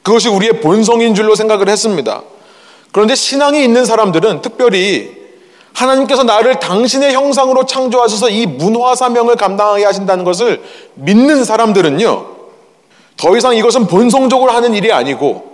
[0.04, 2.23] 그것이 우리의 본성인 줄로 생각을 했습니다.
[2.91, 5.18] 그런데 신앙이 있는 사람들은 특별히
[5.73, 10.62] 하나님께서 나를 당신의 형상으로 창조하셔서 이 문화 사명을 감당하게 하신다는 것을
[10.95, 12.25] 믿는 사람들은요,
[13.17, 15.49] 더 이상 이것은 본성적으로 하는 일이 아니고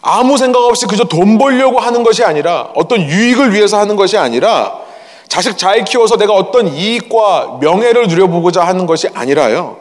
[0.00, 4.78] 아무 생각 없이 그저 돈 벌려고 하는 것이 아니라 어떤 유익을 위해서 하는 것이 아니라
[5.28, 9.78] 자식 잘 키워서 내가 어떤 이익과 명예를 누려보고자 하는 것이 아니라요.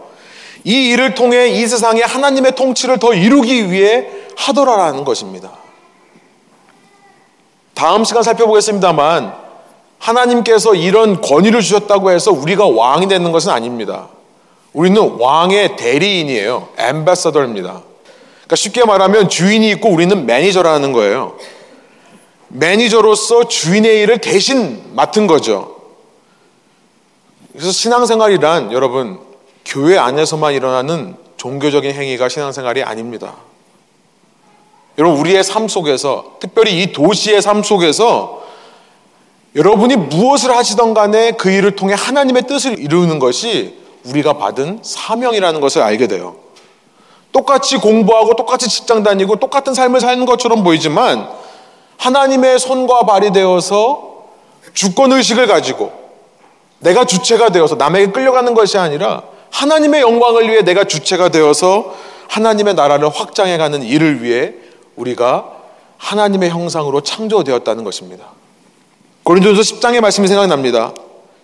[0.63, 5.51] 이 일을 통해 이 세상에 하나님의 통치를 더 이루기 위해 하더라라는 것입니다.
[7.75, 9.35] 다음 시간 살펴보겠습니다만
[9.99, 14.07] 하나님께서 이런 권위를 주셨다고 해서 우리가 왕이 되는 것은 아닙니다.
[14.73, 16.69] 우리는 왕의 대리인이에요.
[16.77, 17.81] 엠베서더입니다.
[18.45, 21.37] 그러니까 쉽게 말하면 주인이 있고 우리는 매니저라는 거예요.
[22.49, 25.75] 매니저로서 주인의 일을 대신 맡은 거죠.
[27.51, 29.19] 그래서 신앙생활이란 여러분
[29.65, 33.35] 교회 안에서만 일어나는 종교적인 행위가 신앙생활이 아닙니다.
[34.97, 38.43] 여러분 우리의 삶 속에서 특별히 이 도시의 삶 속에서
[39.55, 45.81] 여러분이 무엇을 하시던 간에 그 일을 통해 하나님의 뜻을 이루는 것이 우리가 받은 사명이라는 것을
[45.81, 46.35] 알게 돼요.
[47.31, 51.27] 똑같이 공부하고 똑같이 직장 다니고 똑같은 삶을 사는 것처럼 보이지만
[51.97, 54.25] 하나님의 손과 발이 되어서
[54.73, 55.91] 주권 의식을 가지고
[56.79, 61.93] 내가 주체가 되어서 남에게 끌려가는 것이 아니라 하나님의 영광을 위해 내가 주체가 되어서
[62.27, 64.53] 하나님의 나라를 확장해가는 일을 위해
[64.95, 65.51] 우리가
[65.97, 68.25] 하나님의 형상으로 창조되었다는 것입니다.
[69.23, 70.93] 고린도서 10장의 말씀이 생각납니다.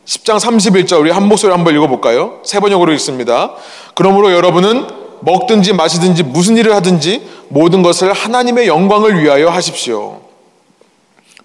[0.06, 2.40] 10장 31절 우리 한 목소리 한번 읽어볼까요?
[2.44, 3.56] 세 번역으로 읽습니다.
[3.96, 4.88] 그러므로 여러분은
[5.22, 10.22] 먹든지 마시든지 무슨 일을 하든지 모든 것을 하나님의 영광을 위하여 하십시오.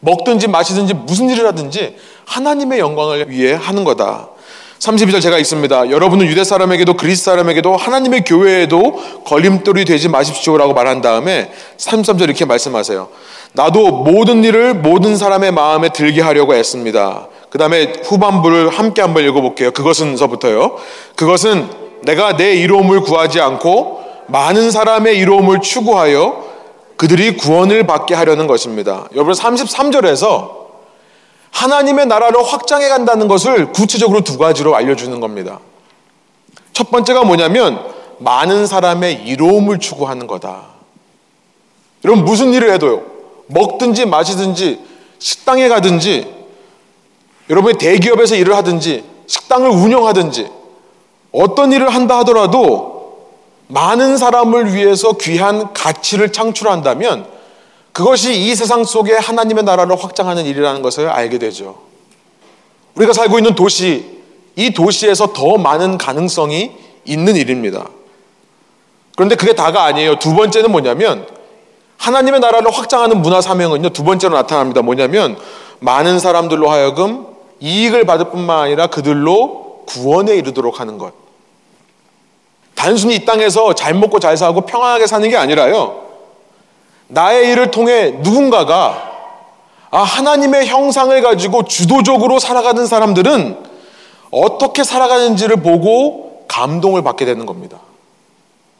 [0.00, 4.28] 먹든지 마시든지 무슨 일을 하든지 하나님의 영광을 위해 하는 거다.
[4.78, 5.90] 32절 제가 있습니다.
[5.90, 13.08] 여러분은 유대 사람에게도 그리스 사람에게도 하나님의 교회에도 걸림돌이 되지 마십시오라고 말한 다음에 33절 이렇게 말씀하세요.
[13.52, 17.28] 나도 모든 일을 모든 사람의 마음에 들게 하려고 했습니다.
[17.48, 19.70] 그 다음에 후반부를 함께 한번 읽어볼게요.
[19.70, 20.76] 그것은서부터요.
[21.16, 21.68] 그것은
[22.02, 26.44] 내가 내 이로움을 구하지 않고 많은 사람의 이로움을 추구하여
[26.96, 29.06] 그들이 구원을 받게 하려는 것입니다.
[29.14, 30.65] 여러분 33절에서
[31.56, 35.60] 하나님의 나라를 확장해 간다는 것을 구체적으로 두 가지로 알려주는 겁니다.
[36.74, 37.82] 첫 번째가 뭐냐면
[38.18, 40.64] 많은 사람의 이로움을 추구하는 거다.
[42.04, 43.02] 여러분 무슨 일을 해도요.
[43.46, 44.80] 먹든지 마시든지
[45.18, 46.30] 식당에 가든지
[47.48, 50.50] 여러분이 대기업에서 일을 하든지 식당을 운영하든지
[51.32, 53.30] 어떤 일을 한다 하더라도
[53.68, 57.35] 많은 사람을 위해서 귀한 가치를 창출한다면
[57.96, 61.78] 그것이 이 세상 속에 하나님의 나라를 확장하는 일이라는 것을 알게 되죠.
[62.94, 64.20] 우리가 살고 있는 도시,
[64.54, 66.72] 이 도시에서 더 많은 가능성이
[67.06, 67.88] 있는 일입니다.
[69.16, 70.18] 그런데 그게 다가 아니에요.
[70.18, 71.26] 두 번째는 뭐냐면
[71.96, 73.88] 하나님의 나라를 확장하는 문화 사명은요.
[73.88, 74.82] 두 번째로 나타납니다.
[74.82, 75.38] 뭐냐면
[75.80, 77.26] 많은 사람들로 하여금
[77.60, 81.14] 이익을 받을 뿐만 아니라 그들로 구원에 이르도록 하는 것.
[82.74, 86.04] 단순히 이 땅에서 잘 먹고 잘 살고 평안하게 사는 게 아니라요.
[87.08, 89.12] 나의 일을 통해 누군가가
[89.90, 93.56] 아, 하나님의 형상을 가지고 주도적으로 살아가는 사람들은
[94.30, 97.78] 어떻게 살아가는지를 보고 감동을 받게 되는 겁니다.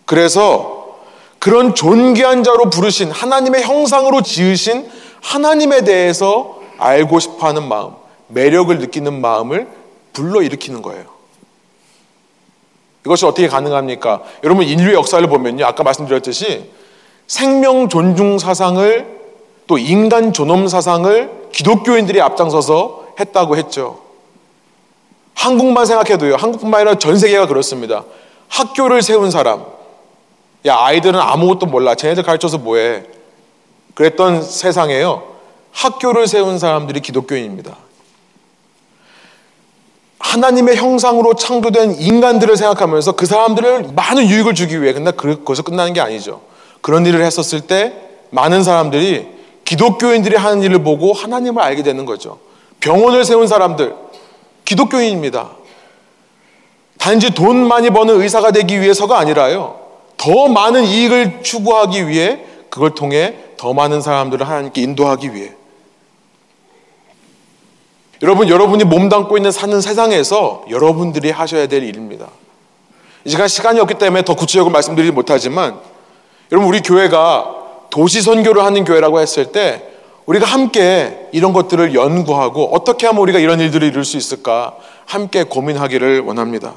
[0.05, 0.99] 그래서
[1.39, 4.91] 그런 존귀한 자로 부르신 하나님의 형상으로 지으신
[5.23, 7.93] 하나님에 대해서 알고 싶어 하는 마음,
[8.29, 9.69] 매력을 느끼는 마음을
[10.12, 11.05] 불러일으키는 거예요.
[13.05, 14.23] 이것이 어떻게 가능합니까?
[14.43, 15.65] 여러분 인류의 역사를 보면요.
[15.65, 16.71] 아까 말씀드렸듯이
[17.27, 19.17] 생명 존중 사상을
[19.67, 24.01] 또 인간 존엄 사상을 기독교인들이 앞장서서 했다고 했죠.
[25.35, 26.37] 한국만 생각해도요.
[26.37, 28.05] 한국뿐만 아니라 전 세계가 그렇습니다.
[28.49, 29.64] 학교를 세운 사람.
[30.66, 31.95] 야, 아이들은 아무것도 몰라.
[31.95, 33.05] 쟤네들 가르쳐서 뭐해.
[33.95, 35.37] 그랬던 세상에요.
[35.72, 37.77] 학교를 세운 사람들이 기독교인입니다.
[40.18, 46.01] 하나님의 형상으로 창조된 인간들을 생각하면서 그 사람들을 많은 유익을 주기 위해 근데 그것서 끝나는 게
[46.01, 46.41] 아니죠.
[46.87, 47.95] 그런 일을 했었을 때
[48.30, 49.26] 많은 사람들이
[49.64, 52.39] 기독교인들이 하는 일을 보고 하나님을 알게 되는 거죠.
[52.78, 53.93] 병원을 세운 사람들,
[54.64, 55.51] 기독교인입니다.
[56.97, 59.80] 단지 돈 많이 버는 의사가 되기 위해서가 아니라요.
[60.16, 65.55] 더 많은 이익을 추구하기 위해 그걸 통해 더 많은 사람들을 하나님께 인도하기 위해.
[68.22, 72.28] 여러분, 여러분이 몸담고 있는 사는 세상에서 여러분들이 하셔야 될 일입니다.
[73.24, 75.95] 이 시간 시간이 없기 때문에 더 구체적으로 말씀드리지 못하지만
[76.53, 77.55] 여러분 우리 교회가
[77.90, 79.82] 도시 선교를 하는 교회라고 했을 때
[80.26, 84.76] 우리가 함께 이런 것들을 연구하고 어떻게 하면 우리가 이런 일들을 이룰 수 있을까
[85.07, 86.74] 함께 고민하기를 원합니다.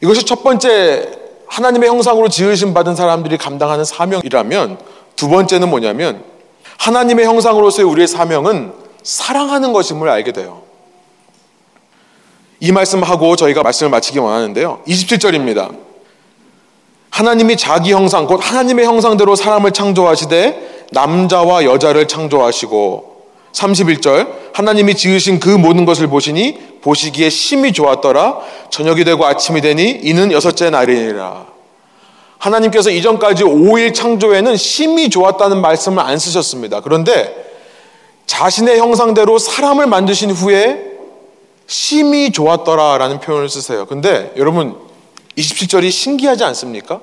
[0.00, 1.10] 이것이 첫 번째
[1.48, 4.78] 하나님의 형상으로 지으심 받은 사람들이 감당하는 사명이라면
[5.16, 6.22] 두 번째는 뭐냐면
[6.78, 10.62] 하나님의 형상으로서의 우리의 사명은 사랑하는 것임을 알게 돼요.
[12.60, 14.82] 이 말씀하고 저희가 말씀을 마치기 원하는데요.
[14.86, 15.87] 27절입니다.
[17.18, 25.48] 하나님이 자기 형상, 곧 하나님의 형상대로 사람을 창조하시되 남자와 여자를 창조하시고 31절 하나님이 지으신 그
[25.48, 28.38] 모든 것을 보시니 보시기에 심히 좋았더라
[28.70, 31.46] 저녁이 되고 아침이 되니 이는 여섯째 날이니라
[32.38, 36.82] 하나님께서 이전까지 5일 창조에는 심히 좋았다는 말씀을 안 쓰셨습니다.
[36.82, 37.34] 그런데
[38.26, 40.84] 자신의 형상대로 사람을 만드신 후에
[41.66, 43.86] 심히 좋았더라라는 표현을 쓰세요.
[43.86, 44.87] 근데 여러분
[45.38, 47.00] 27절이 신기하지 않습니까?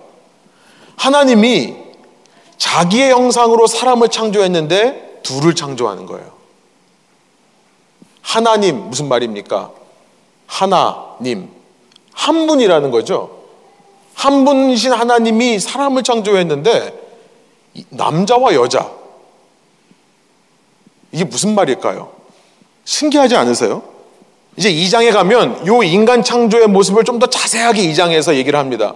[0.98, 1.76] 하나님이
[2.58, 6.34] 자기의 형상으로 사람을 창조했는데 둘을 창조하는 거예요.
[8.22, 9.72] 하나님 무슨 말입니까?
[10.48, 11.50] 하나님
[12.14, 13.44] 한 분이라는 거죠.
[14.14, 17.04] 한 분이신 하나님이 사람을 창조했는데
[17.90, 18.90] 남자와 여자
[21.12, 22.12] 이게 무슨 말일까요?
[22.86, 23.95] 신기하지 않으세요?
[24.58, 28.94] 이제 2장에 가면 요 인간 창조의 모습을 좀 더 자세하게 2장에서 얘기를 합니다.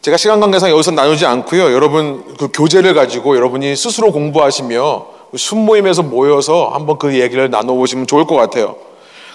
[0.00, 1.72] 제가 시간 관계상 여기서 나누지 않고요.
[1.72, 5.06] 여러분 그 교재를 가지고 여러분이 스스로 공부하시며
[5.36, 8.76] 순모임에서 모여서 한번 그 얘기를 나눠보시면 좋을 것 같아요.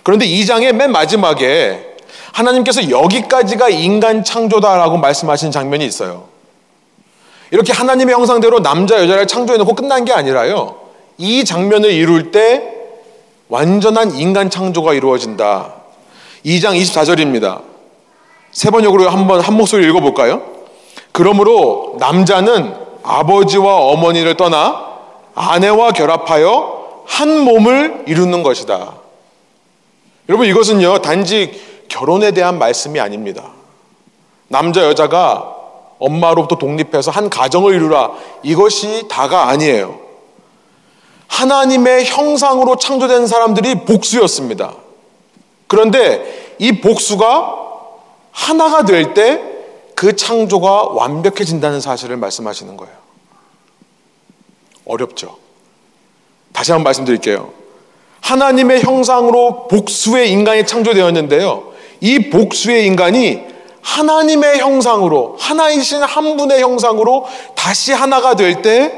[0.03, 1.95] 그런데 2장의 맨 마지막에
[2.31, 6.25] 하나님께서 여기까지가 인간 창조다라고 말씀하신 장면이 있어요.
[7.51, 10.77] 이렇게 하나님의 형상대로 남자 여자를 창조해놓고 끝난 게 아니라요.
[11.17, 12.78] 이 장면을 이룰 때
[13.49, 15.73] 완전한 인간 창조가 이루어진다.
[16.45, 17.61] 2장 24절입니다.
[18.51, 20.41] 세 번역으로 한번 한 목소리 읽어볼까요?
[21.11, 22.73] 그러므로 남자는
[23.03, 24.87] 아버지와 어머니를 떠나
[25.35, 28.93] 아내와 결합하여 한 몸을 이루는 것이다.
[30.29, 33.51] 여러분 이것은요 단지 결혼에 대한 말씀이 아닙니다.
[34.47, 35.55] 남자 여자가
[35.97, 38.11] 엄마로부터 독립해서 한 가정을 이루라
[38.43, 40.08] 이것이 다가 아니에요.
[41.29, 44.73] 하나님의 형상으로 창조된 사람들이 복수였습니다.
[45.67, 47.55] 그런데 이 복수가
[48.31, 49.49] 하나가 될 때
[49.99, 52.93] 그 창조가 완벽해진다는 사실을 말씀하시는 거예요.
[54.85, 55.37] 어렵죠.
[56.53, 57.51] 다시 한번 말씀드릴게요.
[58.21, 61.73] 하나님의 형상으로 복수의 인간이 창조되었는데요.
[61.99, 63.41] 이 복수의 인간이
[63.81, 67.25] 하나님의 형상으로, 하나이신 한 분의 형상으로
[67.55, 68.93] 다시 하나가 될 때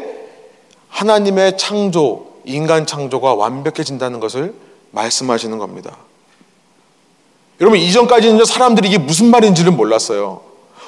[0.92, 4.54] 하나님의 창조, 인간 창조가 완벽해진다는 것을
[4.92, 5.98] 말씀하시는 겁니다.
[7.60, 10.42] 여러분, 이전까지는 사람들이 이게 무슨 말인지를 몰랐어요.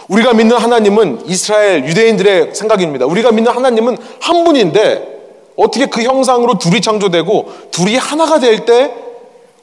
[0.09, 3.05] 우리가 믿는 하나님은 이스라엘 유대인들의 생각입니다.
[3.05, 5.11] 우리가 믿는 하나님은 한 분인데
[5.55, 8.93] 어떻게 그 형상으로 둘이 창조되고 둘이 하나가 될 때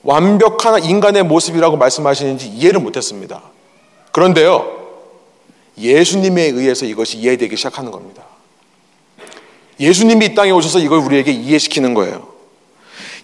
[0.02, 3.42] 완벽한 인간의 모습이라고 말씀하시는지 이해를 못했습니다.
[4.12, 4.78] 그런데요,
[5.76, 8.24] 예수님에 의해서 이것이 이해되기 시작하는 겁니다.
[9.80, 12.28] 예수님이 이 땅에 오셔서 이걸 우리에게 이해시키는 거예요.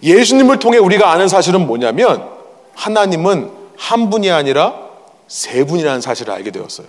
[0.03, 2.27] 예수님을 통해 우리가 아는 사실은 뭐냐면
[2.75, 4.73] 하나님은 한 분이 아니라
[5.27, 6.87] 세 분이라는 사실을 알게 되었어요.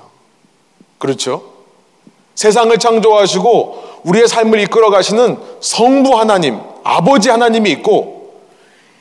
[0.99, 1.43] 그렇죠?
[2.35, 8.43] 세상을 창조하시고 우리의 삶을 이끌어 가시는 성부 하나님, 아버지 하나님이 있고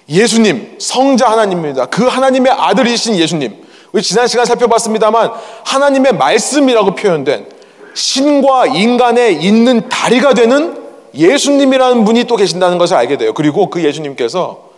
[0.10, 1.86] 예수님, 성자 하나님입니다.
[1.88, 3.66] 그 하나님의 아들이신 예수님.
[3.92, 5.32] 우리 지난 시간 살펴봤습니다만
[5.66, 7.57] 하나님의 말씀이라고 표현된
[7.98, 10.78] 신과 인간에 있는 다리가 되는
[11.16, 13.34] 예수님이라는 분이 또 계신다는 것을 알게 돼요.
[13.34, 14.70] 그리고 그 예수님께서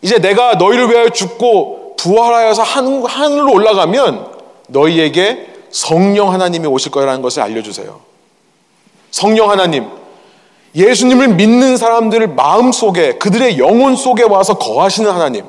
[0.00, 4.28] 이제 내가 너희를 위하여 죽고 부활하여서 하늘로 올라가면
[4.68, 8.00] 너희에게 성령 하나님이 오실 거라는 것을 알려주세요.
[9.10, 9.86] 성령 하나님,
[10.74, 15.44] 예수님을 믿는 사람들 마음 속에 그들의 영혼 속에 와서 거하시는 하나님.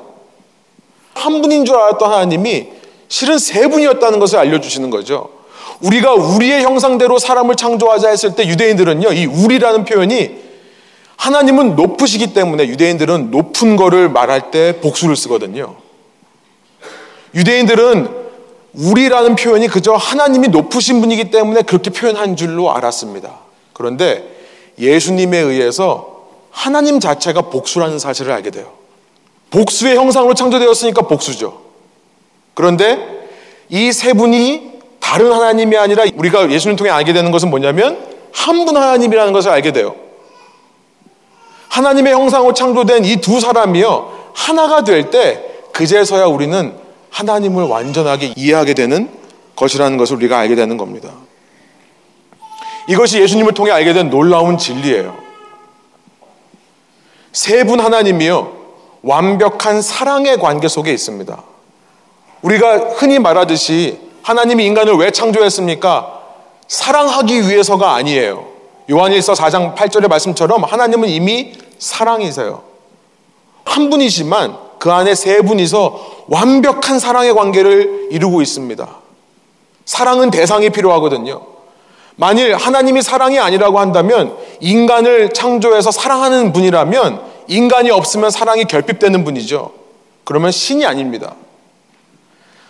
[1.13, 2.68] 한 분인 줄 알았던 하나님이
[3.07, 5.35] 실은 세 분이었다는 것을 알려주시는 거죠.
[5.82, 10.46] 우리가 우리의 형상대로 사람을 창조하자 했을 때 유대인들은요, 이 우리라는 표현이
[11.18, 15.76] 하나님은 높으시기 때문에 유대인들은 높은 거를 말할 때 복수를 쓰거든요.
[17.34, 18.26] 유대인들은
[18.74, 23.40] 우리라는 표현이 그저 하나님이 높으신 분이기 때문에 그렇게 표현한 줄로 알았습니다.
[23.74, 24.36] 그런데
[24.80, 28.74] 예수님에 의해서 하나님 자체가 복수라는 사실을 알게 돼요.
[29.52, 31.62] 복수의 형상으로 창조되었으니까 복수죠.
[32.54, 33.28] 그런데
[33.70, 34.75] 이 세 분이
[35.06, 38.03] 다른 하나님이 아니라 우리가 예수님 통해 알게 되는 것은 뭐냐면
[38.34, 39.95] 한 분 하나님이라는 것을 알게 돼요.
[41.70, 44.32] 하나님의 형상으로 창조된 이 두 사람이요.
[44.34, 45.43] 하나가 될 때
[45.74, 46.74] 그제서야 우리는
[47.12, 49.10] 하나님을 완전하게 이해하게 되는
[49.56, 51.12] 것이라는 것을 우리가 알게 되는 겁니다.
[52.88, 55.16] 이것이 예수님을 통해 알게 된 놀라운 진리예요.
[57.32, 58.53] 세 분 하나님이요.
[59.03, 61.43] 완벽한 사랑의 관계 속에 있습니다.
[62.41, 66.22] 우리가 흔히 말하듯이 하나님이 인간을 왜 창조했습니까?
[66.68, 68.48] 사랑하기 위해서가 아니에요.
[68.90, 72.64] 요한일서 4장 8절의 말씀처럼 하나님은 이미 사랑이세요.
[73.66, 78.88] 한 분이지만 그 안에 세 분이서 완벽한 사랑의 관계를 이루고 있습니다.
[79.86, 81.44] 사랑은 대상이 필요하거든요.
[82.16, 89.72] 만일 하나님이 사랑이 아니라고 한다면 인간을 창조해서 사랑하는 분이라면 인간이 없으면 사랑이 결핍되는 분이죠.
[90.24, 91.36] 그러면 신이 아닙니다.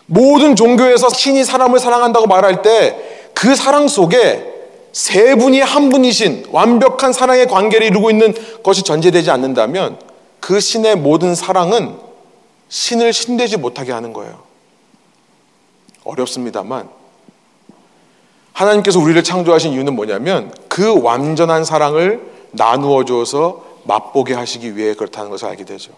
[0.07, 4.53] 모든 종교에서 신이 사람을 사랑한다고 말할 때 그 사랑 속에
[4.91, 8.33] 세 분이 한 분이신 완벽한 사랑의 관계를 이루고 있는
[8.63, 9.99] 것이 전제되지 않는다면
[10.39, 11.97] 그 신의 모든 사랑은
[12.69, 14.41] 신을 신되지 못하게 하는 거예요.
[16.05, 16.89] 어렵습니다만
[18.53, 25.49] 하나님께서 우리를 창조하신 이유는 뭐냐면 그 완전한 사랑을 나누어 주어서 맛보게 하시기 위해 그렇다는 것을
[25.49, 25.91] 알게 되죠.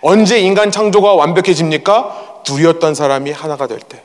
[0.00, 2.42] 언제 인간 창조가 완벽해집니까?
[2.44, 4.02] 둘이었던 사람이 하나가 될 때.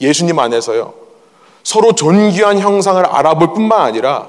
[0.00, 0.94] 예수님 안에서요.
[1.62, 4.28] 서로 존귀한 형상을 알아볼 뿐만 아니라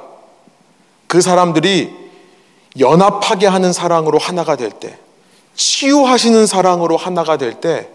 [1.07, 1.93] 그 사람들이
[2.79, 4.97] 연합하게 하는 사랑으로 하나가 될 때,
[5.55, 7.89] 치유하시는 사랑으로 하나가 될 때,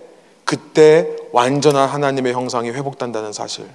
[0.44, 3.66] 그때 완전한 하나님의 형상이 회복된다는 사실.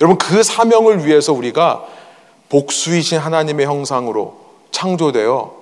[0.00, 1.84] 여러분, 그 사명을 위해서 우리가
[2.48, 4.36] 복수이신 하나님의 형상으로
[4.70, 5.57] 창조되어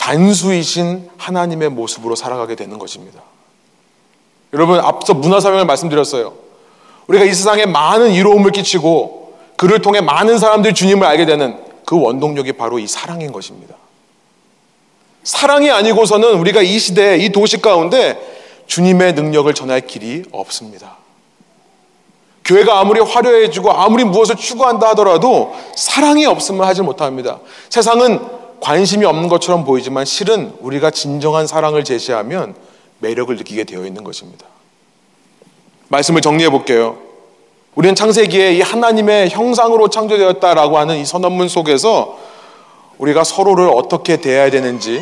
[0.00, 3.20] 단수이신 하나님의 모습으로 살아가게 되는 것입니다.
[4.54, 6.32] 여러분, 앞서 문화사명을 말씀드렸어요.
[7.06, 12.54] 우리가 이 세상에 많은 이로움을 끼치고 그를 통해 많은 사람들이 주님을 알게 되는 그 원동력이
[12.54, 13.74] 바로 이 사랑인 것입니다.
[15.22, 18.18] 사랑이 아니고서는 우리가 이 시대, 이 도시 가운데
[18.66, 20.96] 주님의 능력을 전할 길이 없습니다.
[22.46, 27.38] 교회가 아무리 화려해지고 아무리 무엇을 추구한다 하더라도 사랑이 없으면 하지 못합니다.
[27.68, 32.54] 세상은 관심이 없는 것처럼 보이지만 실은 우리가 진정한 사랑을 제시하면
[32.98, 34.46] 매력을 느끼게 되어 있는 것입니다.
[35.88, 36.98] 말씀을 정리해 볼게요.
[37.74, 42.18] 우리는 창세기에 이 하나님의 형상으로 창조되었다라고 하는 이 선언문 속에서
[42.98, 45.00] 우리가 서로를 어떻게 대해야 되는지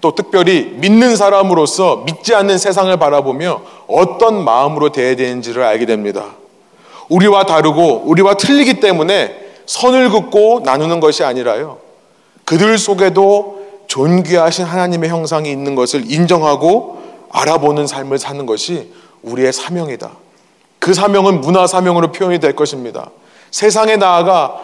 [0.00, 6.34] 또 특별히 믿는 사람으로서 믿지 않는 세상을 바라보며 어떤 마음으로 대해야 되는지를 알게 됩니다.
[7.08, 11.85] 우리와 다르고 우리와 틀리기 때문에 선을 긋고 나누는 것이 아니라요.
[12.46, 13.56] 그들 속에도
[13.88, 18.92] 존귀하신 하나님의 형상이 있는 것을 인정하고 알아보는 삶을 사는 것이
[19.22, 20.12] 우리의 사명이다.
[20.78, 23.10] 그 사명은 문화 사명으로 표현이 될 것입니다.
[23.50, 24.60] 세상에 나아가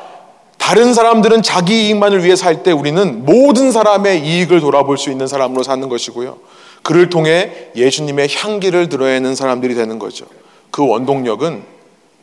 [0.58, 5.64] 다른 사람들은 자기 이익만을 위해 살 때 우리는 모든 사람의 이익을 돌아볼 수 있는 사람으로
[5.64, 6.38] 사는 것이고요.
[6.84, 10.26] 그를 통해 예수님의 향기를 드러내는 사람들이 되는 거죠.
[10.70, 11.64] 그 원동력은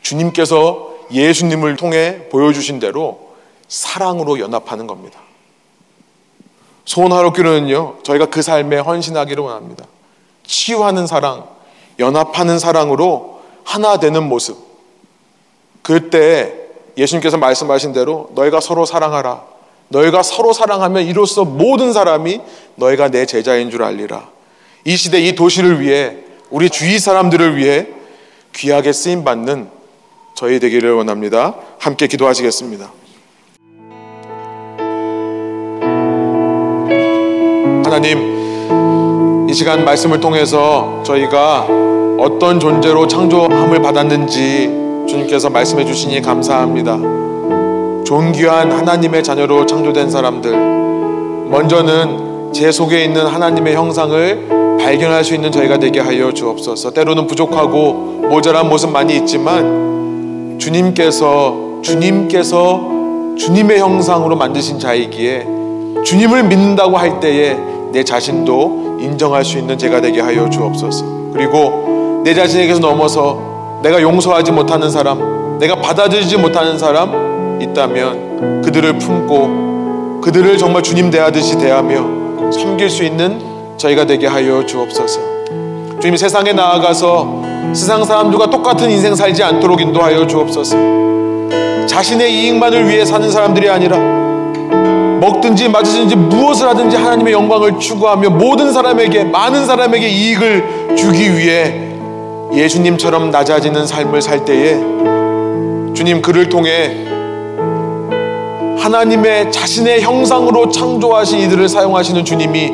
[0.01, 3.29] 주님께서 예수님을 통해 보여주신 대로
[3.67, 5.19] 사랑으로 연합하는 겁니다.
[6.89, 9.85] 소원하옵기로는요, 저희가 그 삶에 헌신하기를 원합니다.
[10.47, 11.47] 치유하는 사랑,
[11.99, 14.57] 연합하는 사랑으로 하나 되는 모습.
[15.83, 16.51] 그때
[16.97, 19.43] 예수님께서 말씀하신 대로 너희가 서로 사랑하라.
[19.89, 22.41] 너희가 서로 사랑하면 이로써 모든 사람이
[22.75, 24.27] 너희가 내 제자인 줄 알리라.
[24.83, 26.17] 이 시대 이 도시를 위해
[26.49, 27.87] 우리 주위 사람들을 위해
[28.55, 29.69] 귀하게 쓰임 받는
[30.33, 31.55] 저희 되기를 원합니다.
[31.77, 32.91] 함께 기도하시겠습니다.
[37.99, 41.67] 하나님 이 시간 말씀을 통해서 저희가
[42.17, 44.69] 어떤 존재로 창조함을 받았는지
[45.05, 46.97] 주님께서 말씀해 주시니 감사합니다.
[48.05, 50.51] 존귀한 하나님의 자녀로 창조된 사람들,
[51.49, 56.91] 먼저는 제 속에 있는 하나님의 형상을 발견할 수 있는 저희가 되게 하여 주옵소서.
[56.91, 62.81] 때로는 부족하고 모자란 모습 많이 있지만 주님께서 주님께서
[63.37, 65.59] 주님의 형상으로 만드신 자이기에
[66.05, 67.57] 주님을 믿는다고 할 때에
[67.91, 71.05] 내 자신도 인정할 수 있는 제가 되게 하여 주옵소서.
[71.33, 80.21] 그리고 내 자신에게서 넘어서 내가 용서하지 못하는 사람, 내가 받아들이지 못하는 사람 있다면 그들을 품고
[80.21, 83.41] 그들을 정말 주님 대하듯이 대하며 섬길 수 있는
[83.77, 85.19] 저희가 되게 하여 주옵소서.
[86.01, 87.41] 주님 세상에 나아가서
[87.73, 90.77] 세상 사람들과 똑같은 인생 살지 않도록 인도하여 주옵소서.
[91.87, 93.97] 자신의 이익만을 위해 사는 사람들이 아니라
[95.19, 101.89] 먹든지 맞으든지 무엇을 하든지 하나님의 영광을 추구하며 모든 사람에게 많은 사람에게 이익을 주기 위해
[102.53, 104.73] 예수님처럼 낮아지는 삶을 살 때에
[105.93, 107.05] 주님 그를 통해
[108.79, 112.71] 하나님의 자신의 형상으로 창조하신 이들을 사용하시는 주님이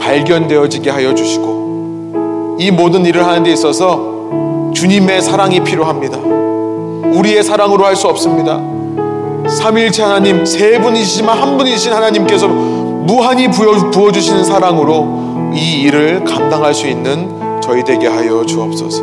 [0.00, 6.18] 발견되어지게 하여 주시고 이 모든 일을 하는 데 있어서 주님의 사랑이 필요합니다.
[6.18, 8.60] 우리의 사랑으로 할 수 없습니다.
[9.50, 16.86] 삼일체 하나님 세 분이시지만 한 분이신 하나님께서 무한히 부어 주시는 사랑으로 이 일을 감당할 수
[16.86, 19.02] 있는 저희 되게 하여 주옵소서.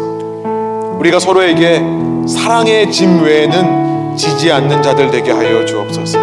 [1.00, 1.82] 우리가 서로에게
[2.28, 6.18] 사랑의 짐 외에는 지지 않는 자들 되게 하여 주옵소서.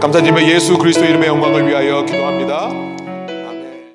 [0.00, 2.89] 감사드리며 예수 그리스도 이름의 영광을 위하여 기도합니다.